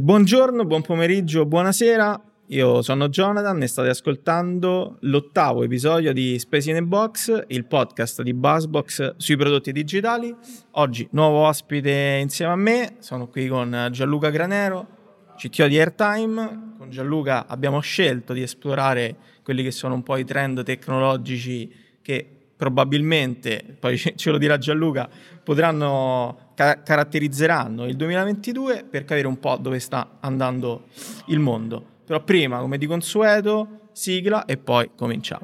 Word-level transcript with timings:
Buongiorno, 0.00 0.64
buon 0.64 0.82
pomeriggio, 0.82 1.46
buonasera. 1.46 2.20
Io 2.48 2.82
sono 2.82 3.08
Jonathan 3.08 3.62
e 3.62 3.68
state 3.68 3.90
ascoltando 3.90 4.96
l'ottavo 5.02 5.62
episodio 5.62 6.12
di 6.12 6.36
Space 6.40 6.70
in 6.70 6.76
a 6.78 6.82
Box, 6.82 7.44
il 7.46 7.64
podcast 7.64 8.22
di 8.22 8.34
Buzzbox 8.34 9.14
sui 9.18 9.36
prodotti 9.36 9.70
digitali. 9.70 10.34
Oggi 10.72 11.06
nuovo 11.12 11.46
ospite 11.46 12.18
insieme 12.20 12.50
a 12.50 12.56
me, 12.56 12.96
sono 12.98 13.28
qui 13.28 13.46
con 13.46 13.88
Gianluca 13.92 14.30
Granero, 14.30 14.88
CTO 15.36 15.68
di 15.68 15.78
Airtime. 15.78 16.74
Con 16.76 16.90
Gianluca 16.90 17.46
abbiamo 17.46 17.78
scelto 17.78 18.32
di 18.32 18.42
esplorare 18.42 19.16
quelli 19.44 19.62
che 19.62 19.70
sono 19.70 19.94
un 19.94 20.02
po' 20.02 20.16
i 20.16 20.24
trend 20.24 20.64
tecnologici 20.64 21.72
che 22.02 22.28
probabilmente, 22.56 23.76
poi 23.78 23.96
ce 24.16 24.30
lo 24.30 24.38
dirà 24.38 24.58
Gianluca, 24.58 25.08
potranno 25.44 26.43
ca- 26.54 26.82
caratterizzeranno 26.82 27.86
il 27.86 27.96
2022 27.96 28.84
per 28.88 29.04
capire 29.04 29.26
un 29.26 29.38
po' 29.38 29.56
dove 29.60 29.78
sta 29.78 30.18
andando 30.20 30.84
il 31.26 31.38
mondo. 31.38 31.84
Però 32.06 32.22
prima, 32.22 32.58
come 32.60 32.78
di 32.78 32.86
consueto, 32.86 33.88
sigla 33.92 34.44
e 34.44 34.56
poi 34.56 34.90
cominciamo. 34.96 35.42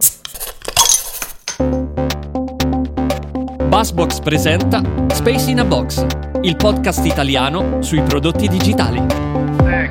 Buzzbox 3.69 4.21
presenta 4.21 4.83
Space 5.13 5.51
in 5.51 5.61
a 5.61 5.65
Box, 5.65 6.05
il 6.43 6.57
podcast 6.57 7.05
italiano 7.05 7.81
sui 7.83 8.03
prodotti 8.03 8.49
digitali. 8.49 8.99
Six, 8.99 9.91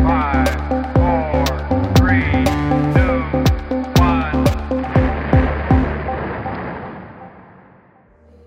five, 0.00 0.90
four, 0.92 1.90
three, 1.92 2.42
two, 2.92 3.42
one. 4.00 4.44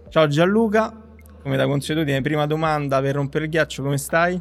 Ciao 0.10 0.28
Gianluca, 0.28 0.94
come 1.42 1.58
da 1.58 1.66
consuetudine, 1.66 2.22
prima 2.22 2.46
domanda 2.46 3.02
per 3.02 3.16
rompere 3.16 3.46
il 3.46 3.50
ghiaccio, 3.52 3.84
come 3.84 3.98
stai? 3.98 4.40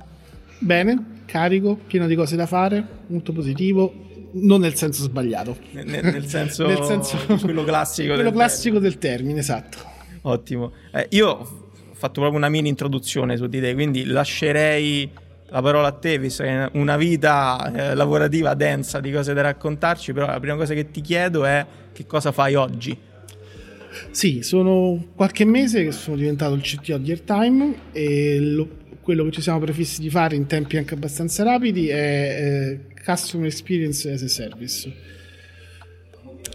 Bene, 0.60 1.22
carico, 1.26 1.76
pieno 1.86 2.06
di 2.06 2.14
cose 2.14 2.36
da 2.36 2.46
fare, 2.46 2.84
molto 3.06 3.32
positivo, 3.32 3.92
non 4.32 4.60
nel 4.60 4.74
senso 4.74 5.02
sbagliato. 5.02 5.56
Nel, 5.72 5.86
nel- 5.86 6.26
senso, 6.28 6.66
Nel 6.66 6.82
senso- 6.82 7.16
quello 7.40 7.64
classico. 7.64 8.08
Quello 8.08 8.22
del 8.24 8.32
classico 8.32 8.78
del 8.78 8.98
termine, 8.98 9.38
esatto. 9.40 9.78
termine. 9.78 10.18
Ottimo. 10.22 10.72
Eh, 10.92 11.06
io 11.10 11.28
ho 11.28 11.46
fatto 11.92 12.20
proprio 12.20 12.36
una 12.38 12.48
mini 12.48 12.68
introduzione 12.68 13.36
su 13.36 13.46
di 13.46 13.60
te, 13.60 13.74
quindi 13.74 14.04
lascerei 14.04 15.10
la 15.50 15.62
parola 15.62 15.88
a 15.88 15.92
te, 15.92 16.18
visto 16.18 16.42
che 16.42 16.48
è 16.50 16.68
una 16.74 16.96
vita 16.96 17.72
eh, 17.74 17.94
lavorativa 17.94 18.54
densa 18.54 19.00
di 19.00 19.10
cose 19.10 19.32
da 19.32 19.40
raccontarci, 19.42 20.12
però 20.12 20.26
la 20.26 20.38
prima 20.40 20.56
cosa 20.56 20.74
che 20.74 20.90
ti 20.90 21.00
chiedo 21.00 21.44
è 21.44 21.64
che 21.92 22.04
cosa 22.06 22.32
fai 22.32 22.54
oggi? 22.54 22.96
Sì, 24.10 24.42
sono 24.42 25.06
qualche 25.14 25.44
mese 25.44 25.84
che 25.84 25.92
sono 25.92 26.16
diventato 26.16 26.54
il 26.54 26.60
CTO 26.62 26.98
di 26.98 27.10
Airtime 27.10 27.74
e 27.92 28.38
lo- 28.40 28.76
quello 29.00 29.24
che 29.24 29.30
ci 29.30 29.40
siamo 29.40 29.58
prefissi 29.58 30.00
di 30.02 30.10
fare 30.10 30.36
in 30.36 30.46
tempi 30.46 30.76
anche 30.76 30.92
abbastanza 30.94 31.42
rapidi 31.42 31.88
è 31.88 31.96
eh, 31.96 32.80
Customer 33.04 33.46
Experience 33.46 34.10
as 34.10 34.22
a 34.22 34.28
Service. 34.28 34.92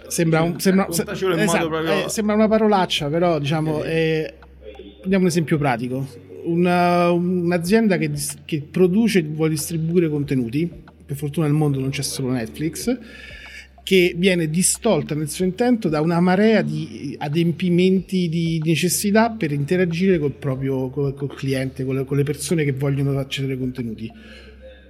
Sembra, 0.07 0.41
un- 0.41 0.59
sembra, 0.59 0.85
Raccontacelo 0.85 1.33
in 1.33 1.39
esatto, 1.39 1.67
proprio- 1.69 2.05
eh, 2.05 2.09
sembra 2.09 2.35
una 2.35 2.47
parolaccia, 2.47 3.07
però 3.09 3.39
diciamo, 3.39 3.83
eh, 3.83 4.33
prendiamo 4.99 5.23
un 5.23 5.29
esempio 5.29 5.57
pratico. 5.57 6.07
Una- 6.43 7.09
un'azienda 7.09 7.97
che, 7.97 8.11
che 8.45 8.61
produce 8.69 9.19
e 9.19 9.23
vuole 9.23 9.51
distribuire 9.51 10.09
contenuti, 10.09 10.69
per 11.05 11.15
fortuna 11.15 11.47
nel 11.47 11.55
mondo 11.55 11.79
non 11.79 11.89
c'è 11.89 12.03
solo 12.03 12.29
Netflix, 12.31 12.95
che 13.83 14.15
viene 14.15 14.49
distolta 14.49 15.13
nel 15.13 15.29
suo 15.29 15.43
intento 15.43 15.89
da 15.89 15.99
una 15.99 16.21
marea 16.21 16.61
di 16.61 17.15
adempimenti 17.19 18.29
di 18.29 18.61
necessità 18.63 19.29
per 19.29 19.51
interagire 19.51 20.17
col 20.17 20.31
proprio 20.31 20.89
col, 20.89 21.13
col 21.13 21.35
cliente, 21.35 21.83
con 21.83 21.95
le, 21.95 22.05
con 22.05 22.15
le 22.15 22.23
persone 22.23 22.63
che 22.63 22.71
vogliono 22.71 23.17
accedere 23.19 23.53
ai 23.53 23.59
contenuti. 23.59 24.11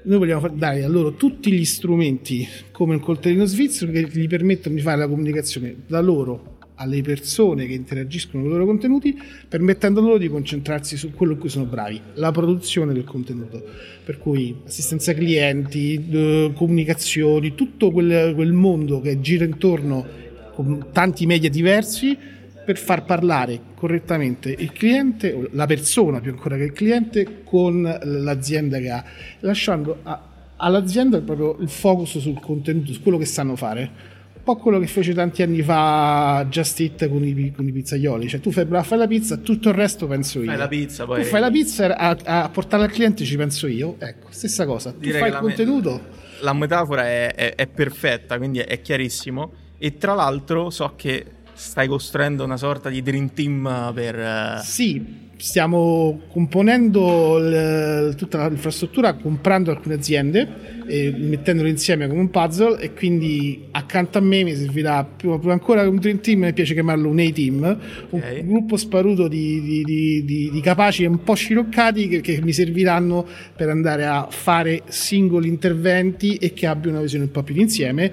Noi 0.06 0.18
vogliamo 0.18 0.48
dare 0.50 0.84
a 0.84 0.88
loro 0.88 1.16
tutti 1.16 1.52
gli 1.52 1.66
strumenti 1.66 2.48
come 2.72 2.96
il 2.96 3.02
coltellino 3.02 3.46
svizzero 3.46 3.92
che 3.92 4.08
gli 4.12 4.28
permettono 4.28 4.76
di 4.76 4.82
fare 4.82 4.98
la 4.98 5.08
comunicazione 5.08 5.76
da 5.88 6.02
loro 6.02 6.53
alle 6.76 7.02
persone 7.02 7.66
che 7.66 7.74
interagiscono 7.74 8.44
con 8.44 8.52
i 8.52 8.54
loro 8.54 8.66
contenuti, 8.66 9.18
permettendo 9.48 10.02
loro 10.02 10.18
di 10.18 10.28
concentrarsi 10.28 10.98
su 10.98 11.12
quello 11.12 11.34
in 11.34 11.40
cui 11.40 11.50
sono 11.50 11.66
bravi, 11.66 12.00
la 12.16 12.32
produzione 12.32 12.94
del 12.94 13.04
contenuto. 13.04 13.64
Per 14.04 14.18
cui 14.18 14.56
assistenza 14.66 15.14
clienti, 15.14 16.08
eh, 16.10 16.52
comunicazioni, 16.56 17.56
tutto 17.56 17.92
quel, 17.92 18.34
quel 18.34 18.54
mondo 18.54 19.02
che 19.02 19.20
gira 19.22 19.46
intorno 19.46 20.06
con 20.54 20.88
tanti 20.92 21.26
media 21.26 21.50
diversi 21.50 22.18
per 22.64 22.78
far 22.78 23.04
parlare 23.04 23.60
correttamente 23.76 24.56
il 24.58 24.72
cliente, 24.72 25.34
o 25.34 25.48
la 25.52 25.66
persona 25.66 26.22
più 26.22 26.32
ancora 26.32 26.56
che 26.56 26.64
il 26.64 26.72
cliente, 26.72 27.42
con 27.44 27.82
l'azienda 27.82 28.80
che 28.80 28.90
ha, 28.90 29.04
lasciando 29.42 30.00
a- 30.04 30.30
all'azienda 30.56 31.20
proprio 31.20 31.58
il 31.60 31.70
focus 31.70 32.20
sul 32.20 32.40
contenuto, 32.40 32.94
su 32.94 33.02
quello 33.02 33.18
che 33.18 33.26
sanno 33.26 33.56
fare. 33.56 34.12
Po' 34.44 34.56
quello 34.58 34.78
che 34.80 34.88
fece 34.88 35.14
tanti 35.14 35.42
anni 35.42 35.62
fa 35.62 36.46
Just 36.50 36.78
Eat 36.82 37.08
con 37.08 37.24
i, 37.24 37.54
con 37.56 37.66
i 37.66 37.72
pizzaioli, 37.72 38.28
cioè 38.28 38.42
tu 38.42 38.52
fai, 38.52 38.68
fai 38.84 38.98
la 38.98 39.08
pizza, 39.08 39.38
tutto 39.38 39.70
il 39.70 39.76
resto 39.76 40.06
penso 40.06 40.40
io. 40.42 40.46
Fai 40.48 40.58
la 40.58 40.68
pizza, 40.68 41.06
poi- 41.06 41.22
Tu 41.22 41.28
fai 41.30 41.40
la 41.40 41.50
pizza 41.52 41.96
a, 41.98 42.18
a 42.24 42.50
portarla 42.50 42.86
al 42.86 42.92
cliente 42.92 43.24
ci 43.24 43.38
penso 43.38 43.68
io, 43.68 43.96
ecco, 44.00 44.28
stessa 44.32 44.66
cosa. 44.66 44.92
Tu 44.92 45.00
Direi 45.00 45.20
fai 45.22 45.30
il 45.30 45.36
me- 45.36 45.42
contenuto, 45.42 46.02
La 46.42 46.52
metafora 46.54 47.06
è, 47.08 47.34
è- 47.34 47.56
è 47.56 47.68
perfetta, 47.68 48.38
quindi 48.38 48.60
è, 48.60 48.66
è 48.66 48.82
chiarissimo. 48.82 49.54
E 49.78 49.98
tra 49.98 50.14
l'altro 50.14 50.70
so 50.70 50.92
che 50.98 51.24
stai 51.54 51.88
costruendo 51.88 52.44
una 52.44 52.58
sorta 52.58 52.90
di 52.90 53.02
dream 53.02 53.34
team 53.34 53.92
per... 53.94 54.16
eh, 54.20 54.60
Sì, 54.64 55.22
stiamo 55.38 56.22
componendo 56.30 57.38
il- 57.38 58.16
tutta 58.16 58.48
l'infrastruttura, 58.48 59.14
comprando 59.16 59.72
alcune 59.72 59.96
aziende 59.96 60.72
e 60.88 61.14
mettendole 61.18 61.70
insieme 61.70 62.08
come 62.08 62.20
un 62.22 62.30
puzzle 62.30 62.80
e 62.80 62.94
quindi 62.94 63.66
accanto 63.72 64.18
a 64.18 64.22
me 64.22 64.44
mi 64.44 64.56
servirà 64.56 65.04
più, 65.04 65.38
più 65.40 65.50
ancora 65.52 65.88
un 65.88 65.98
dream 65.98 66.20
team, 66.22 66.40
mi 66.42 66.54
piace 66.54 66.74
chiamarlo 66.74 67.10
un 67.10 67.20
A-team, 67.20 67.78
un 68.10 68.20
Ok. 68.20 68.46
gruppo 68.46 68.78
sparuto 68.78 69.28
di, 69.28 69.62
di- 69.62 69.84
di- 69.84 70.24
di- 70.26 70.50
di 70.52 70.62
capaci 70.62 71.04
e 71.04 71.08
un 71.08 71.24
po' 71.24 71.34
sciroccati 71.36 72.08
che, 72.08 72.22
che 72.22 72.40
mi 72.42 72.54
serviranno 72.54 73.26
per 73.56 73.70
andare 73.70 74.06
a 74.06 74.28
fare 74.30 74.84
singoli 74.88 75.48
interventi 75.50 76.36
e 76.36 76.54
che 76.54 76.68
abbiano 76.68 76.94
una 76.94 77.02
visione 77.02 77.26
un 77.26 77.32
po' 77.32 77.44
più 77.44 77.54
d'insieme 77.54 78.12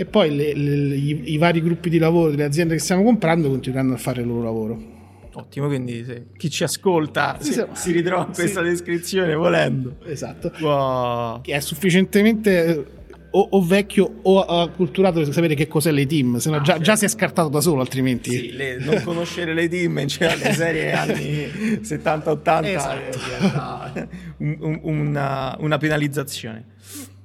e 0.00 0.04
poi 0.04 0.32
le- 0.34 0.54
le- 0.54 0.94
i, 0.94 1.32
i 1.32 1.38
vari 1.38 1.60
gruppi 1.60 1.90
di 1.90 1.98
lavoro 1.98 2.30
delle 2.30 2.44
aziende 2.44 2.74
che 2.74 2.80
stiamo 2.80 3.02
comprando 3.02 3.48
continueranno 3.48 3.94
a 3.94 3.96
fare 3.96 4.20
il 4.20 4.28
loro 4.28 4.42
lavoro. 4.44 4.96
Ottimo, 5.32 5.66
quindi 5.66 6.04
se 6.04 6.26
chi 6.36 6.48
ci 6.50 6.62
ascolta 6.62 7.36
Sì, 7.40 7.52
si, 7.52 7.64
si 7.74 7.90
ritrova 7.92 8.26
in 8.28 8.32
questa 8.32 8.62
Sì. 8.62 8.68
descrizione 8.68 9.34
volendo. 9.34 9.96
Esatto. 10.06 10.50
Può- 10.56 11.40
che 11.42 11.54
è 11.54 11.60
sufficientemente 11.60 12.64
eh, 12.66 12.84
o, 13.32 13.48
o 13.50 13.62
vecchio 13.62 14.20
o 14.22 14.40
acculturato 14.40 15.20
per 15.20 15.32
sapere 15.32 15.54
che 15.54 15.66
cos'è 15.66 15.90
le 15.90 16.06
team, 16.06 16.36
se 16.36 16.48
no 16.50 16.60
già, 16.60 16.78
già 16.78 16.94
si 16.96 17.04
è 17.04 17.08
scartato 17.08 17.48
da 17.48 17.60
solo 17.60 17.80
altrimenti. 17.80 18.30
Sì, 18.30 18.52
le- 18.52 18.78
non 18.78 19.02
conoscere 19.02 19.52
le 19.52 19.68
team 19.68 19.98
in 19.98 20.06
generale 20.06 20.44
le 20.44 20.52
serie 20.52 20.92
anni 20.92 21.46
70-80 21.82 21.82
Esatto. 21.82 22.98
è 22.98 23.10
in 23.12 23.38
realtà 23.40 24.08
un- 24.38 24.56
un- 24.60 24.80
una, 24.82 25.56
una 25.58 25.76
penalizzazione. 25.78 26.64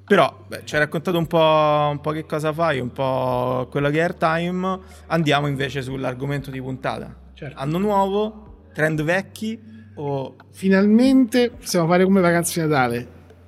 Però 0.06 0.46
beh, 0.48 0.62
ci 0.66 0.76
hai 0.76 0.82
raccontato 0.82 1.18
un 1.18 1.28
po', 1.28 1.90
un 1.92 2.00
po' 2.02 2.12
che 2.12 2.26
cosa 2.26 2.52
fai, 2.52 2.80
un 2.80 2.92
po' 2.92 3.68
quello 3.72 3.90
che 3.90 4.00
è 4.00 4.02
Airtime. 4.02 4.80
Andiamo 5.08 5.48
invece 5.48 5.82
sull'argomento 5.82 6.52
di 6.52 6.62
puntata. 6.62 7.16
Certo. 7.34 7.58
Anno 7.58 7.78
nuovo, 7.78 8.68
trend 8.74 9.02
vecchi 9.04 9.60
o 9.96 10.36
Finalmente 10.52 11.52
possiamo 11.52 11.88
fare 11.88 12.04
come 12.04 12.20
vacanze 12.22 12.62
di 12.62 12.68
Natale. 12.68 13.08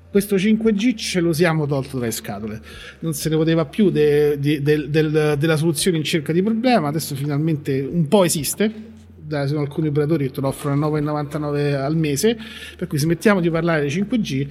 Questo 0.10 0.38
5G 0.38 0.96
ce 0.96 1.20
lo 1.20 1.34
siamo 1.34 1.66
tolto 1.66 2.00
dalle 2.00 2.12
scatole. 2.12 2.62
Non 3.00 3.14
se 3.14 3.28
ne 3.30 3.36
poteva 3.36 3.66
più 3.66 3.90
de- 3.90 4.40
del- 4.40 4.90
del- 4.90 5.36
della 5.38 5.58
soluzione 5.58 5.98
in 5.98 6.04
cerca 6.04 6.32
di 6.32 6.42
problema. 6.42 6.88
Adesso 6.88 7.16
finalmente 7.16 7.82
un 7.82 8.08
po' 8.08 8.24
esiste. 8.24 8.72
Da- 9.18 9.46
sono 9.46 9.60
alcuni 9.60 9.90
operatori 9.90 10.26
che 10.28 10.32
te 10.32 10.40
lo 10.42 10.48
offrono 10.48 10.76
a 10.76 10.78
9,99 10.78 11.76
al 11.76 11.96
mese. 11.98 12.38
Per 12.78 12.88
cui 12.88 12.98
smettiamo 12.98 13.40
di 13.42 13.50
parlare 13.50 13.82
di 13.84 13.90
5G 13.90 14.48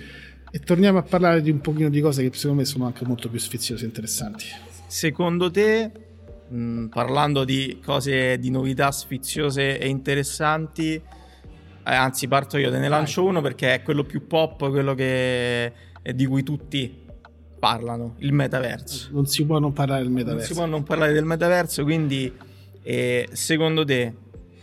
e 0.55 0.61
torniamo 0.61 0.99
a 0.99 1.03
parlare 1.03 1.43
di 1.43 1.51
un 1.51 1.61
pochino 1.61 1.89
di 1.89 2.01
cose 2.01 2.23
che 2.23 2.37
secondo 2.37 2.61
me 2.63 2.65
sono 2.65 2.87
anche 2.87 3.05
molto 3.05 3.29
più 3.29 3.41
sfiziose 3.41 3.83
e 3.83 3.87
interessanti. 3.89 4.45
secondo 4.87 5.51
te, 5.51 5.91
mh, 6.47 6.85
parlando 6.87 7.43
di 7.43 7.81
cose 7.85 8.39
di 8.39 8.51
novità 8.51 8.93
sfiziose 8.93 9.81
e 9.81 9.89
interessanti, 9.89 10.93
eh, 10.95 11.03
anzi 11.83 12.29
parto 12.29 12.57
io, 12.57 12.71
te 12.71 12.79
ne 12.79 12.87
lancio 12.87 13.25
uno 13.25 13.41
perché 13.41 13.75
è 13.75 13.83
quello 13.83 14.05
più 14.05 14.29
pop, 14.29 14.71
quello 14.71 14.95
che, 14.95 15.73
eh, 16.01 16.15
di 16.15 16.25
cui 16.25 16.45
tutti 16.45 17.03
parlano, 17.59 18.15
il 18.19 18.33
metaverso. 18.33 19.09
Non 19.11 19.27
si 19.27 19.45
può 19.45 19.59
non 19.59 19.73
parlare 19.73 20.03
del 20.03 20.11
Non 20.13 20.21
si 20.21 20.25
metaverso. 20.25 20.55
può 20.55 20.67
non 20.67 20.85
parlare 20.85 21.13
del 21.13 21.25
metaverso, 21.25 21.83
quindi 21.83 22.33
eh, 22.81 23.29
secondo 23.33 23.85
te 23.85 24.15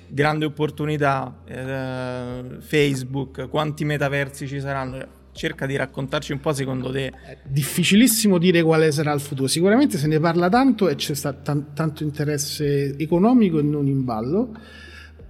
grande 0.07 0.45
opportunità, 0.45 1.41
eh, 1.45 2.61
Facebook, 2.61 3.49
quanti 3.49 3.83
metaversi 3.83 4.47
ci 4.47 4.61
saranno? 4.61 5.19
Cerca 5.33 5.65
di 5.65 5.75
raccontarci 5.75 6.31
un 6.33 6.39
po' 6.39 6.53
secondo 6.53 6.91
te. 6.91 7.07
È 7.07 7.37
difficilissimo 7.43 8.37
dire 8.37 8.61
quale 8.61 8.91
sarà 8.91 9.13
il 9.13 9.21
futuro. 9.21 9.47
Sicuramente 9.47 9.97
se 9.97 10.07
ne 10.07 10.19
parla 10.19 10.49
tanto 10.49 10.89
e 10.89 10.95
c'è 10.95 11.15
stato 11.15 11.39
tan- 11.43 11.73
tanto 11.73 12.03
interesse 12.03 12.95
economico 12.97 13.59
e 13.59 13.63
non 13.63 13.87
in 13.87 14.03
ballo. 14.03 14.51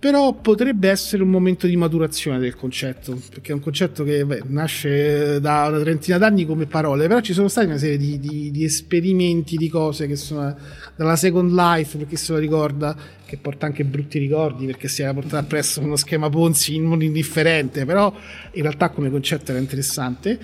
Però 0.02 0.34
potrebbe 0.34 0.90
essere 0.90 1.22
un 1.22 1.30
momento 1.30 1.68
di 1.68 1.78
maturazione 1.78 2.40
del 2.40 2.56
concetto, 2.56 3.22
perché 3.30 3.52
è 3.52 3.54
un 3.54 3.62
concetto 3.62 4.04
che 4.04 4.26
beh, 4.26 4.42
nasce 4.48 5.40
da 5.40 5.68
una 5.68 5.80
trentina 5.80 6.18
d'anni 6.18 6.44
come 6.44 6.66
parole, 6.66 7.08
però 7.08 7.20
ci 7.20 7.34
sono 7.34 7.48
stati 7.48 7.68
una 7.68 7.78
serie 7.78 7.98
di, 7.98 8.20
di- 8.20 8.50
di 8.50 8.64
esperimenti, 8.64 9.58
di 9.58 9.70
cose 9.70 10.08
che 10.08 10.16
sono 10.16 10.58
dalla 10.96 11.16
Second 11.16 11.52
Life, 11.52 12.00
per 12.00 12.08
chi 12.08 12.16
se 12.16 12.32
lo 12.32 12.40
ricorda, 12.40 12.98
che 13.24 13.38
porta 13.38 13.68
anche 13.68 13.84
brutti 13.84 14.18
ricordi, 14.18 14.66
perché 14.66 14.88
si 14.88 15.04
era 15.04 15.14
portato 15.14 15.38
appresso 15.38 15.82
uno 15.82 15.96
schema 15.96 16.30
Ponzi 16.30 16.80
non 16.80 17.04
indifferente, 17.04 17.86
però 17.86 18.12
in 18.54 18.62
realtà 18.64 18.90
come 18.90 19.12
concetto 19.12 19.52
era 19.52 19.60
interessante 19.60 20.40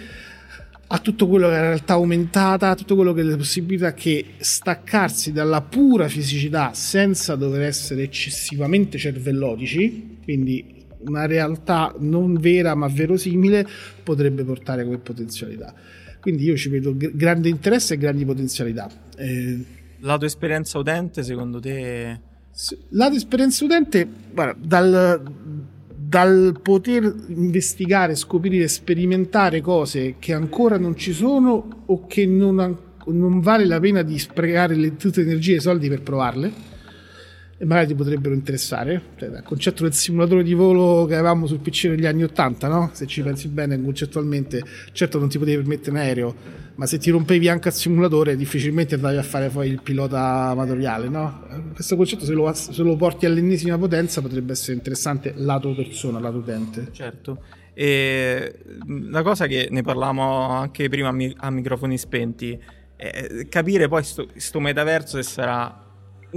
a 0.90 1.00
tutto 1.00 1.28
quello 1.28 1.48
che 1.48 1.54
è 1.54 1.58
la 1.58 1.68
realtà 1.68 1.94
aumentata, 1.94 2.70
a 2.70 2.76
tutto 2.76 2.96
quello 2.96 3.14
che 3.14 3.22
è 3.22 3.24
la 3.24 3.36
possibilità 3.36 3.94
che 3.94 4.26
staccarsi 4.38 5.32
dalla 5.34 5.62
pura 5.62 6.08
fisicità 6.08 6.74
senza 6.74 7.36
dover 7.36 7.62
essere 7.62 8.04
eccessivamente 8.04 8.98
cervellotici, 8.98 10.18
quindi 10.24 10.76
una 11.00 11.26
realtà 11.26 11.94
non 12.00 12.36
vera 12.40 12.74
ma 12.74 12.88
verosimile, 12.88 13.68
potrebbe 14.04 14.44
portare 14.44 14.84
come 14.84 14.98
potenzialità. 14.98 15.74
Quindi 16.20 16.44
io 16.46 16.56
ci 16.58 16.70
vedo 16.70 16.96
gr- 16.96 17.16
grande 17.16 17.50
interesse 17.50 17.94
e 17.94 17.98
grandi 17.98 18.26
potenzialità. 18.26 18.90
Eh, 19.18 19.60
La 20.00 20.18
tua 20.18 20.28
esperienza 20.28 20.78
utente, 20.78 21.22
secondo 21.24 21.60
te... 21.60 22.20
s- 22.52 22.78
Lato 22.90 23.16
esperienza 23.16 23.64
utente, 23.66 24.08
guarda, 24.34 24.58
dal, 24.60 25.22
dal 26.08 26.58
poter 26.62 27.14
investigare, 27.28 28.16
scoprire, 28.16 28.70
sperimentare 28.70 29.60
cose 29.60 30.16
che 30.20 30.32
ancora 30.32 30.78
non 30.78 30.96
ci 30.96 31.12
sono 31.12 31.84
o 31.86 32.08
che 32.08 32.26
non, 32.26 32.78
non 33.08 33.40
vale 33.42 33.66
la 33.66 33.80
pena 33.82 34.04
di 34.04 34.18
sprecare 34.18 34.76
le, 34.76 34.96
tutte 34.96 35.22
le 35.22 35.32
energie 35.32 35.54
e 35.54 35.58
i 35.58 35.62
soldi 35.62 35.90
per 35.90 36.02
provarle 36.02 36.76
e 37.60 37.66
magari 37.66 37.88
ti 37.88 37.96
potrebbero 37.96 38.36
interessare. 38.36 39.02
Cioè, 39.16 39.30
il 39.30 39.42
concetto 39.44 39.84
del 39.84 39.94
simulatore 39.94 40.44
di 40.44 40.54
volo 40.54 41.06
che 41.06 41.16
avevamo 41.16 41.48
sul 41.48 41.60
PC 41.60 41.86
negli 41.86 42.06
anni 42.06 42.24
80, 42.24 42.68
no? 42.68 42.92
Se 42.94 43.08
ci 43.08 43.24
pensi 43.24 43.48
bene, 43.48 43.82
concettualmente, 43.82 44.64
certo 44.92 45.18
non 45.18 45.28
ti 45.28 45.40
potevi 45.40 45.58
permettere 45.58 45.92
un 45.92 45.98
aereo, 45.98 46.36
ma 46.76 46.86
se 46.86 47.00
ti 47.00 47.10
rompevi 47.10 47.50
anche 47.50 47.70
al 47.70 47.74
simulatore, 47.74 48.36
difficilmente 48.36 48.96
andavi 48.96 49.18
a 49.18 49.24
fare 49.24 49.50
poi 49.50 49.70
il 49.70 49.82
pilota 49.82 50.50
amatoriale, 50.50 51.10
no? 51.10 51.72
Questo 51.74 51.96
concetto, 51.96 52.26
se 52.26 52.34
lo, 52.34 52.52
se 52.54 52.84
lo 52.84 52.96
porti 52.96 53.26
all'ennesima 53.26 53.78
potenza, 53.78 54.22
potrebbe 54.22 54.52
essere 54.52 54.74
interessante 54.74 55.34
lato 55.36 55.74
persona, 55.74 56.20
lato 56.20 56.38
utente. 56.38 56.90
Certo. 56.92 57.42
E 57.74 58.56
la 59.10 59.24
cosa 59.24 59.48
che 59.48 59.68
ne 59.72 59.82
parlavamo 59.82 60.50
anche 60.50 60.90
prima 60.90 61.10
a, 61.10 61.12
mi- 61.12 61.36
a 61.38 61.50
microfoni 61.50 61.98
spenti 61.98 62.60
è 62.96 63.48
capire 63.48 63.88
poi 63.88 64.04
sto, 64.04 64.28
sto 64.36 64.60
metaverso 64.60 65.18
se 65.18 65.24
sarà 65.24 65.87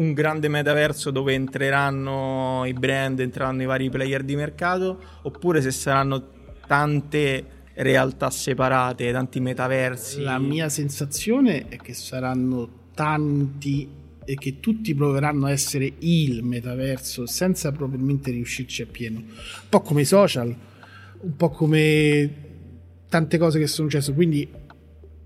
un 0.01 0.15
grande 0.15 0.49
metaverso 0.49 1.11
dove 1.11 1.35
entreranno 1.35 2.65
i 2.67 2.73
brand, 2.73 3.21
entreranno 3.21 3.63
i 3.63 3.67
vari 3.67 3.91
player 3.91 4.23
di 4.23 4.35
mercato, 4.35 4.99
oppure 5.23 5.61
se 5.61 5.71
saranno 5.71 6.39
tante 6.67 7.45
realtà 7.75 8.31
separate, 8.31 9.13
tanti 9.13 9.41
metaversi. 9.41 10.23
La 10.23 10.39
mia 10.39 10.69
sensazione 10.71 11.69
è 11.69 11.77
che 11.77 11.93
saranno 11.93 12.89
tanti 12.95 13.89
e 14.25 14.35
che 14.37 14.61
tutti 14.61 14.95
proveranno 14.95 15.47
a 15.47 15.51
essere 15.51 15.93
il 15.99 16.43
metaverso 16.45 17.27
senza 17.27 17.71
probabilmente 17.73 18.31
riuscirci 18.31 18.83
appieno. 18.83 19.19
Un 19.19 19.69
po' 19.69 19.81
come 19.81 20.03
i 20.03 20.07
social, 20.07 20.55
un 21.21 21.37
po' 21.37 21.51
come 21.51 22.49
tante 23.09 23.37
cose 23.39 23.59
che 23.59 23.67
sono 23.67 23.89
successe. 23.89 24.15
Quindi 24.15 24.49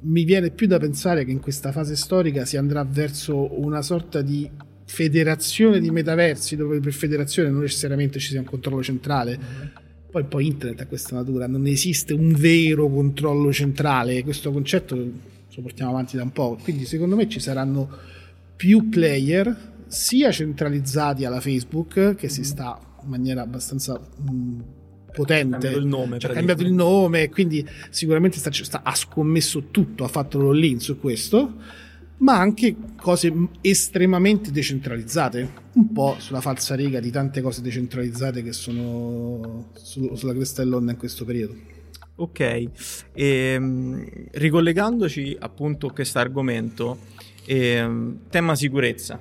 mi 0.04 0.24
viene 0.24 0.50
più 0.50 0.66
da 0.66 0.78
pensare 0.78 1.24
che 1.24 1.30
in 1.30 1.40
questa 1.40 1.72
fase 1.72 1.96
storica 1.96 2.44
si 2.44 2.56
andrà 2.56 2.84
verso 2.84 3.60
una 3.60 3.82
sorta 3.82 4.22
di 4.22 4.50
federazione 4.84 5.80
di 5.80 5.90
metaversi, 5.90 6.56
dove 6.56 6.80
per 6.80 6.92
federazione 6.92 7.50
non 7.50 7.60
necessariamente 7.60 8.18
ci 8.18 8.30
sia 8.30 8.40
un 8.40 8.46
controllo 8.46 8.82
centrale. 8.82 9.38
Poi, 10.10 10.24
poi 10.24 10.46
internet 10.46 10.80
ha 10.80 10.86
questa 10.86 11.16
natura, 11.16 11.46
non 11.46 11.66
esiste 11.66 12.12
un 12.12 12.32
vero 12.32 12.88
controllo 12.88 13.52
centrale, 13.52 14.22
questo 14.22 14.52
concetto 14.52 14.94
lo 14.94 15.62
portiamo 15.62 15.90
avanti 15.90 16.16
da 16.16 16.22
un 16.22 16.32
po', 16.32 16.56
quindi 16.62 16.84
secondo 16.84 17.16
me 17.16 17.28
ci 17.28 17.40
saranno 17.40 17.88
più 18.54 18.88
player, 18.88 19.72
sia 19.88 20.30
centralizzati 20.30 21.24
alla 21.24 21.40
Facebook, 21.40 22.14
che 22.14 22.28
si 22.28 22.44
sta 22.44 22.78
in 23.02 23.08
maniera 23.08 23.42
abbastanza 23.42 23.98
mh, 23.98 24.60
potente, 25.22 25.50
cambiato 25.50 25.78
il 25.78 25.86
nome, 25.86 26.18
Cioè, 26.18 26.30
ha 26.30 26.34
cambiato 26.34 26.62
il 26.62 26.72
nome, 26.72 27.28
quindi 27.30 27.66
sicuramente 27.90 28.38
sta- 28.38 28.52
sta- 28.52 28.82
ha 28.82 28.94
scommesso 28.94 29.64
tutto, 29.70 30.04
ha 30.04 30.08
fatto 30.08 30.38
l'all-in 30.40 30.80
su 30.80 30.98
questo, 30.98 31.54
ma 32.18 32.38
anche 32.38 32.74
cose 32.96 33.32
estremamente 33.60 34.50
decentralizzate, 34.50 35.52
un 35.72 35.92
po' 35.92 36.16
sulla 36.18 36.40
falsa 36.40 36.74
riga 36.74 37.00
di 37.00 37.10
tante 37.10 37.40
cose 37.42 37.60
decentralizzate 37.62 38.42
che 38.42 38.52
sono 38.52 39.70
su- 39.74 40.14
sulla 40.14 40.32
cresta 40.32 40.62
dell'onda 40.62 40.92
in 40.92 40.98
questo 40.98 41.24
periodo. 41.24 41.54
Ok, 42.16 42.68
Ehm, 43.14 44.06
ricollegandoci 44.32 45.36
appunto 45.40 45.88
a 45.88 45.92
questo 45.92 46.18
argomento, 46.20 46.98
ehm, 47.46 48.18
tema 48.30 48.54
sicurezza. 48.54 49.20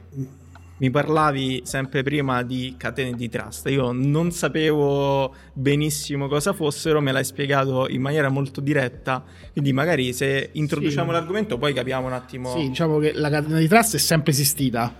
Mi 0.78 0.90
parlavi 0.90 1.62
sempre 1.64 2.02
prima 2.04 2.42
di 2.42 2.74
catene 2.78 3.16
di 3.16 3.30
trust. 3.30 3.70
Io 3.70 3.92
non 3.92 4.32
sapevo 4.32 5.34
benissimo 5.54 6.28
cosa 6.28 6.52
fossero, 6.52 7.00
me 7.00 7.12
l'hai 7.12 7.24
spiegato 7.24 7.88
in 7.88 8.02
maniera 8.02 8.28
molto 8.30 8.60
diretta. 8.60 9.24
Quindi, 9.52 9.72
magari 9.72 10.12
se 10.14 10.50
introduciamo 10.52 11.12
Sì. 11.12 11.14
l'argomento, 11.16 11.58
poi 11.58 11.74
capiamo 11.74 12.08
un 12.08 12.14
attimo. 12.14 12.58
Sì, 12.58 12.70
diciamo 12.70 12.98
che 12.98 13.14
la 13.14 13.30
catena 13.30 13.60
di 13.60 13.68
trust 13.68 13.96
è 13.96 14.00
sempre 14.00 14.32
esistita 14.32 14.94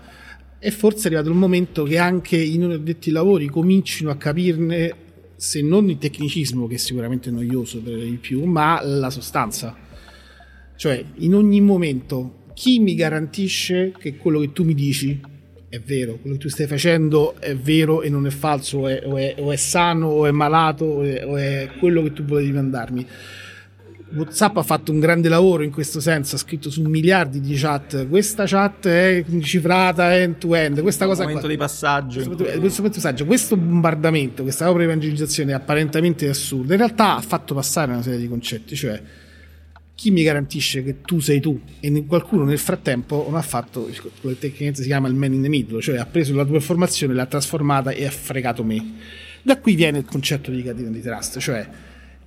e 0.60 0.70
forse 0.70 1.02
è 1.02 1.06
arrivato 1.06 1.28
il 1.28 1.34
momento 1.36 1.82
che 1.82 1.98
anche 1.98 2.36
i 2.36 2.56
non 2.56 2.70
addetti 2.70 3.08
ai 3.08 3.14
lavori 3.16 3.48
comincino 3.48 4.10
a 4.10 4.16
capirne 4.16 4.94
se 5.36 5.60
non 5.60 5.90
il 5.90 5.98
tecnicismo, 5.98 6.66
che 6.68 6.76
è 6.76 6.78
sicuramente 6.78 7.30
noioso 7.30 7.80
per 7.82 7.98
di 7.98 8.16
più, 8.16 8.44
ma 8.44 8.80
la 8.82 9.10
sostanza. 9.10 9.76
Cioè, 10.76 11.04
in 11.16 11.34
ogni 11.34 11.60
momento, 11.60 12.44
chi 12.54 12.78
mi 12.78 12.94
garantisce 12.94 13.92
che 13.98 14.16
quello 14.16 14.38
che 14.40 14.52
tu 14.52 14.64
mi 14.64 14.74
dici 14.74 15.20
è 15.74 15.80
vero, 15.80 16.16
quello 16.20 16.36
che 16.36 16.42
tu 16.42 16.48
stai 16.48 16.66
facendo 16.66 17.34
è 17.40 17.54
vero 17.56 18.02
e 18.02 18.08
non 18.08 18.26
è 18.26 18.30
falso, 18.30 18.78
o 18.78 18.88
è, 18.88 19.02
o 19.04 19.16
è- 19.16 19.34
o 19.38 19.50
è 19.52 19.56
sano, 19.56 20.06
o 20.08 20.26
è 20.26 20.30
malato, 20.30 20.84
o 20.84 21.02
è, 21.02 21.24
o 21.26 21.36
è 21.36 21.68
quello 21.78 22.02
che 22.02 22.12
tu 22.12 22.24
volevi 22.24 22.52
mandarmi. 22.52 23.06
WhatsApp 24.16 24.56
ha 24.58 24.62
fatto 24.62 24.92
un 24.92 25.00
grande 25.00 25.28
lavoro 25.28 25.64
in 25.64 25.72
questo 25.72 25.98
senso, 25.98 26.36
ha 26.36 26.38
scritto 26.38 26.70
su 26.70 26.82
miliardi 26.82 27.40
di 27.40 27.54
chat. 27.56 28.06
Questa 28.08 28.44
chat 28.46 28.86
è 28.86 29.24
cifrata 29.40 30.16
end 30.16 30.38
to 30.38 30.54
end. 30.54 30.80
Questa 30.82 31.06
cosa 31.06 31.22
momento 31.22 31.40
qua- 31.42 31.50
di 31.50 31.56
passaggio. 31.56 32.22
questo, 32.24 32.60
questo 32.60 32.82
messaggio, 32.82 33.24
questo 33.24 33.56
bombardamento, 33.56 34.42
questa 34.44 34.66
opera 34.68 34.84
di 34.84 34.90
evangelizzazione 34.90 35.52
apparentemente 35.52 36.28
assurda, 36.28 36.74
in 36.74 36.78
realtà 36.78 37.16
ha 37.16 37.20
fatto 37.20 37.54
passare 37.54 37.90
una 37.90 38.02
serie 38.02 38.20
di 38.20 38.28
concetti, 38.28 38.76
cioè 38.76 39.02
chi 39.94 40.10
mi 40.10 40.22
garantisce 40.22 40.82
che 40.82 41.00
tu 41.02 41.20
sei 41.20 41.40
tu? 41.40 41.60
E 41.80 42.04
qualcuno 42.06 42.44
nel 42.44 42.58
frattempo 42.58 43.24
non 43.28 43.36
ha 43.36 43.42
fatto 43.42 43.82
quello 43.82 44.34
che 44.34 44.38
tecnicamente 44.38 44.82
si 44.82 44.88
chiama 44.88 45.08
il 45.08 45.14
man 45.14 45.32
in 45.32 45.42
the 45.42 45.48
middle, 45.48 45.80
cioè 45.80 45.98
ha 45.98 46.06
preso 46.06 46.34
la 46.34 46.44
tua 46.44 46.56
informazione, 46.56 47.14
l'ha 47.14 47.26
trasformata 47.26 47.90
e 47.90 48.04
ha 48.04 48.10
fregato 48.10 48.64
me. 48.64 48.82
Da 49.42 49.58
qui 49.58 49.74
viene 49.74 49.98
il 49.98 50.04
concetto 50.04 50.50
di 50.50 50.62
catena 50.62 50.90
di 50.90 51.00
trust, 51.00 51.38
cioè 51.38 51.68